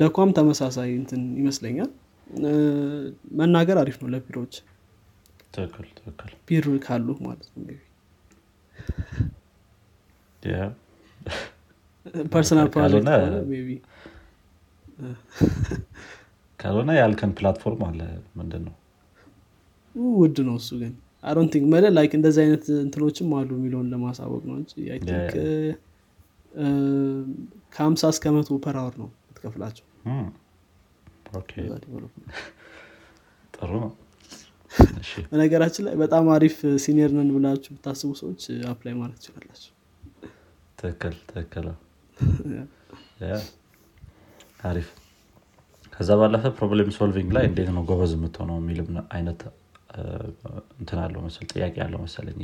duck 0.00 0.12
ኳም 0.12 0.30
ተመሳሳይ 0.38 0.90
እንትን 1.00 1.22
ይመስለኛል። 1.40 1.90
መናገር 3.38 3.76
አሪፍ 3.82 3.96
ነው 4.02 4.08
ለቢሮዎች 4.14 4.54
ቢር 6.48 6.66
ካሉ 6.86 7.08
ማለት 7.26 7.48
ነው 7.52 7.64
personal 12.32 12.68
ካልሆነ 16.60 16.90
ያልከን 16.98 17.32
platform 17.38 17.82
አለ 17.88 18.00
ምንድን 18.38 18.62
ነው 18.66 18.74
ውድ 20.14 20.38
ነው 20.48 20.56
እሱ 20.60 20.70
ግን። 20.80 20.94
I 21.24 21.28
don't 21.28 21.46
think 21.52 21.64
መለ 21.72 21.84
like 21.96 22.12
እንደዚህ 22.18 22.40
አይነት 22.44 22.64
እንትኖችም 22.78 23.30
አሉ 23.38 23.50
የሚለውን 23.56 23.88
ለማሳወቅ 23.92 24.42
ነው 24.48 24.56
እንጂ 24.58 24.72
ከሀምሳ 27.72 28.02
እስከ 28.14 28.32
መቶ 28.36 28.58
per 28.64 28.76
hour 28.80 28.94
ነው 29.02 29.08
ትከፍላቸው 29.30 29.86
ጥሩ 33.54 33.72
ነው። 33.82 33.90
በነገራችን 35.30 35.84
ላይ 35.86 35.94
በጣም 36.02 36.26
አሪፍ 36.34 36.56
senior 36.84 37.10
ነን 37.16 37.30
ብላችሁ 37.36 37.72
ብታስቡ 37.76 38.10
ሰዎች 38.20 38.42
apply 38.70 38.94
ማለት 39.00 39.18
ትችላላችሁ 39.18 39.72
ትክክል 40.78 41.14
ትክክል 41.30 41.66
አሪፍ። 44.68 44.88
ከዛ 45.92 46.10
ባለፈ 46.20 46.44
problem 46.56 46.90
solving 46.96 47.30
ላይ 47.36 47.44
እንዴት 47.48 47.68
ነው 47.76 47.82
ጎበዝ 47.88 48.12
የምትሆነው 48.16 48.56
የሚልም 48.60 48.88
አይነት 49.16 49.40
እንትን 50.78 50.98
አለው 51.04 51.20
መሰለኝ 51.26 51.46
ጥያቄ 51.52 51.74
ያለው 51.82 52.00
መሰለኝ። 52.04 52.40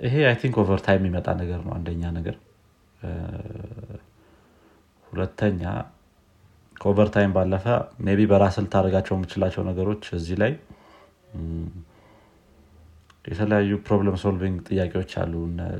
ይሄ 0.00 0.14
I 0.26 0.36
think 0.40 0.56
over 0.62 0.80
time 0.86 1.00
የሚመጣ 1.00 1.28
ነገር 1.40 1.60
ነው 1.66 1.72
አንደኛ 1.76 2.10
ነገር። 2.18 2.36
ሁለተኛ 5.12 5.62
ከ 6.76 6.87
over 6.87 7.10
time 7.10 7.32
ባለፈ 7.36 7.64
ቢ 8.10 8.26
በራስ 8.30 8.56
ልታደርጋቸው 8.64 9.14
የምችላቸው 9.16 9.62
ነገሮች 9.70 10.04
እዚህ 10.18 10.36
ላይ 10.42 10.52
የተለያዩ 13.28 13.72
problem 13.86 14.16
solving 14.22 14.58
ጥያቄዎች 14.68 15.12
አሉ። 15.22 15.32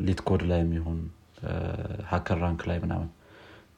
LeetCode 0.06 0.42
ላይ 0.50 0.60
የሚሆን 0.62 0.98
HackerRank 2.10 2.62
ላይ 2.70 2.78
ምናምን። 2.84 3.10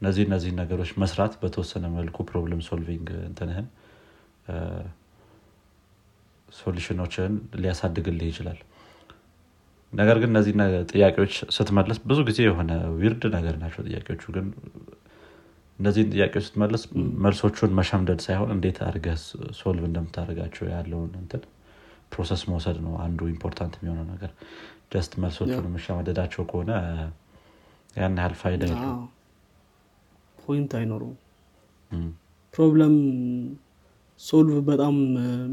እነዚህ 0.01 0.25
እነዚህ 0.29 0.53
ነገሮች 0.61 0.91
መስራት 1.03 1.33
በተወሰነ 1.41 1.87
መልኩ 1.97 2.17
problem 2.31 2.61
solving 2.69 3.09
እንትንህን 3.29 3.67
solution 6.49 6.97
ኦችን 6.97 7.33
ሊያሳድግልህ 7.61 8.29
ይችላል። 8.31 8.59
ነገር 9.93 10.17
ግን 10.23 10.31
እነዚህ 10.33 10.53
ጥያቄዎች 10.93 11.35
ስትመለስ 11.57 11.99
ብዙ 12.11 12.19
ጊዜ 12.29 12.41
የሆነ 12.47 12.73
weird 12.99 13.23
ነገር 13.37 13.55
ናቸው 13.63 13.83
ጥያቄዎቹ። 13.89 14.25
ግን 14.37 14.47
እነዚህን 15.79 16.11
ጥያቄዎች 16.15 16.45
ስትመለስ 16.49 16.83
መልሶቹን 17.25 17.73
መሸምደድ 17.79 18.21
ሳይሆን 18.27 18.51
እንዴት 18.57 18.79
አድርገህ 18.87 19.17
solve 19.61 19.85
እንደምታደርጋቸው 19.89 20.67
ያለውን 20.75 21.13
እንትን 21.21 21.43
process 22.13 22.43
መውሰድ 22.51 22.79
ነው 22.85 22.93
አንዱ 23.05 23.21
important 23.33 23.75
የሚሆነው 23.79 24.07
ነገር። 24.13 24.31
just 24.93 25.13
መልሶቹን 25.23 25.67
የምሸመደዳቸው 25.69 26.45
ከሆነ 26.51 26.71
ያን 27.97 28.17
ያህል 28.21 28.35
ፋይዳ 28.41 28.63
point 30.39 30.73
አይኖረውም 30.79 31.15
problem 32.55 32.95
solve 34.21 34.57
በጣም 34.69 34.95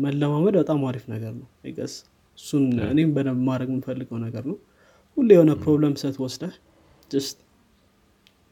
መለማመድ 0.04 0.56
በጣም 0.62 0.80
አሪፍ 0.88 1.04
ነገር 1.14 1.34
ነው 1.36 1.48
guess 1.78 1.94
እሱን 2.38 2.64
እኔም 2.90 3.12
በደንብ 3.16 3.40
ማድረግ 3.48 3.70
የምፈልገው 3.72 4.18
ነገር 4.26 4.44
ነው። 4.50 4.58
ሁሌ 5.18 5.30
የሆነ 5.36 5.52
problem 5.62 5.94
set 6.02 6.18
ወስደህ 6.24 6.54
just 7.12 7.38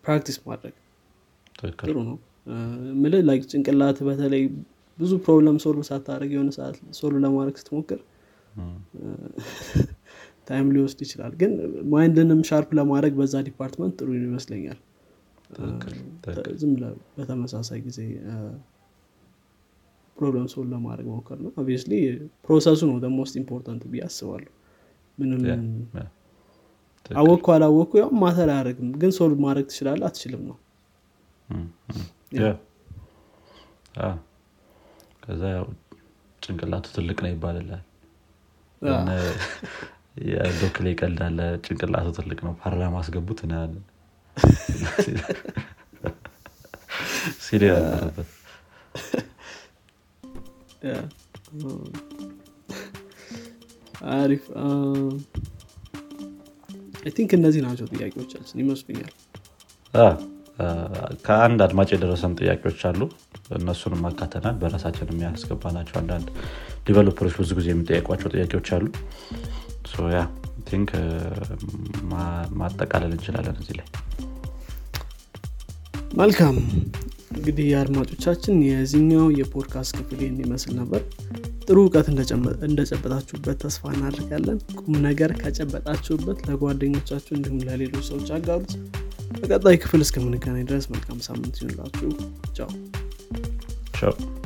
practice 0.03 0.37
ማድረግ 0.47 0.75
ጥሩ 1.81 1.97
ነው። 2.09 2.17
ምል 3.01 3.13
ጭንቅላት 3.45 3.99
በተለይ 4.07 4.43
ብዙ 4.97 5.11
problem 5.23 5.57
solve 5.63 5.81
ሳታደርግ 5.89 6.29
የሆነ 6.35 6.49
ሰዓት 6.57 6.75
solve 6.99 7.17
ለማድረግ 7.25 7.55
ስትሞክር 7.61 7.99
time 10.47 10.67
ሊወስድ 10.75 10.99
ይችላል። 11.05 11.33
ግን 11.41 11.51
mind 11.93 12.17
ንም 12.17 12.41
sharp 12.49 12.69
ለማድረግ 12.79 13.13
በዛ 13.19 13.35
department 13.47 13.93
ጥሩ 13.99 14.09
ይመስለኛል። 14.19 14.79
ዝም 16.61 16.71
በተመሳሳይ 17.17 17.79
ጊዜ 17.87 17.99
problem 20.17 20.47
solve 20.53 20.69
ለማድረግ 20.73 21.07
ሞከር 21.13 21.37
ነው። 21.45 21.51
obviously 21.61 21.93
process 22.45 22.73
ኡ 22.73 22.81
ነው 22.91 23.09
most 23.17 23.35
important 23.41 23.83
ብዬ 23.91 24.01
አስባለሁ። 24.07 24.51
ምንም 25.17 25.41
አወቅኩ 27.15 27.47
አላወቅኩ 27.55 27.93
ያው 28.01 28.09
ማተር 28.21 28.49
አያደረግም 28.53 28.87
ግን 29.01 29.11
ሶልቭ 29.17 29.37
ማድረግ 29.45 29.65
ትችላለ 29.71 30.01
አትችልም 30.07 30.43
ነው 30.49 30.57
ከዛ 35.25 35.43
ያው 35.53 35.65
ጭንቅላቱ 36.41 36.85
ትልቅ 36.95 37.17
ነው 37.23 37.29
ይባልላል 37.31 37.83
ዶክ 40.59 40.75
ላይ 40.83 40.91
ይቀልዳለ 40.93 41.39
ጭንቅላቱ 41.65 42.07
ትልቅ 42.17 42.39
ነው 42.47 42.53
ፓርላማ 42.61 42.99
አስገቡት 43.01 43.39
እናያለን 43.45 43.83
ሲል 47.45 47.63
ነበረበት 47.65 48.29
አሪፍ። 54.15 54.43
think 57.15 57.31
እነዚህ 57.37 57.61
ናቸው 57.65 57.85
ጥያቄዎቻችን 57.93 58.59
ይመስሉኛል። 58.63 59.13
ከአንድ 61.25 61.59
አድማጭ 61.65 61.89
የደረሰን 61.93 62.33
ጥያቄዎች 62.39 62.81
አሉ 62.89 63.01
እነሱንም 63.55 64.03
አካተናል። 64.09 64.55
በራሳችን 64.61 65.11
የሚያስገባ 65.11 65.71
ናቸው 65.75 65.97
አንዳንድ 66.01 66.27
developer 66.87 67.21
ኦች 67.21 67.35
ብዙ 67.39 67.51
ጊዜ 67.59 67.67
የሚጠየቋቸው 67.73 68.31
ጥያቄዎች 68.35 68.69
አሉ። 68.77 68.85
I 70.13 70.21
think 70.67 70.89
ማጠቃለል 72.59 73.11
እንችላለን 73.15 73.57
እዚህ 73.61 73.75
ላይ። 73.79 73.87
መልካም። 76.17 76.57
እንግዲህ 77.35 77.65
የአድማጮቻችን 77.69 78.55
የዚህኛው 78.67 79.25
የፖድካስት 79.37 79.95
ክፍል 79.99 80.21
ይመስል 80.41 80.73
ነበር። 80.81 81.01
ጥሩ 81.65 81.77
እውቀት 81.83 82.07
እንደጨበጣችሁበት 82.67 83.57
ተስፋ 83.63 83.91
እናደርጋለን። 83.93 84.59
ቁም 84.79 84.95
ነገር 85.07 85.31
ከጨበጣችሁበት 85.41 86.39
ለጓደኞቻችሁ 86.49 87.33
እንዲሁም 87.37 87.63
ለሌሎች 87.67 88.05
ሰዎች 88.11 88.29
አጋሩት። 88.37 88.73
በቀጣይ 89.39 89.77
ክፍል 89.83 90.03
እስከምንገናኝ 90.05 90.65
ድረስ 90.69 90.85
መልካም 90.93 91.19
ሳምንት 91.27 91.55
ይሆንላችሁ 91.61 92.09
ቻው 92.57 92.69
Ciao. 93.95 94.44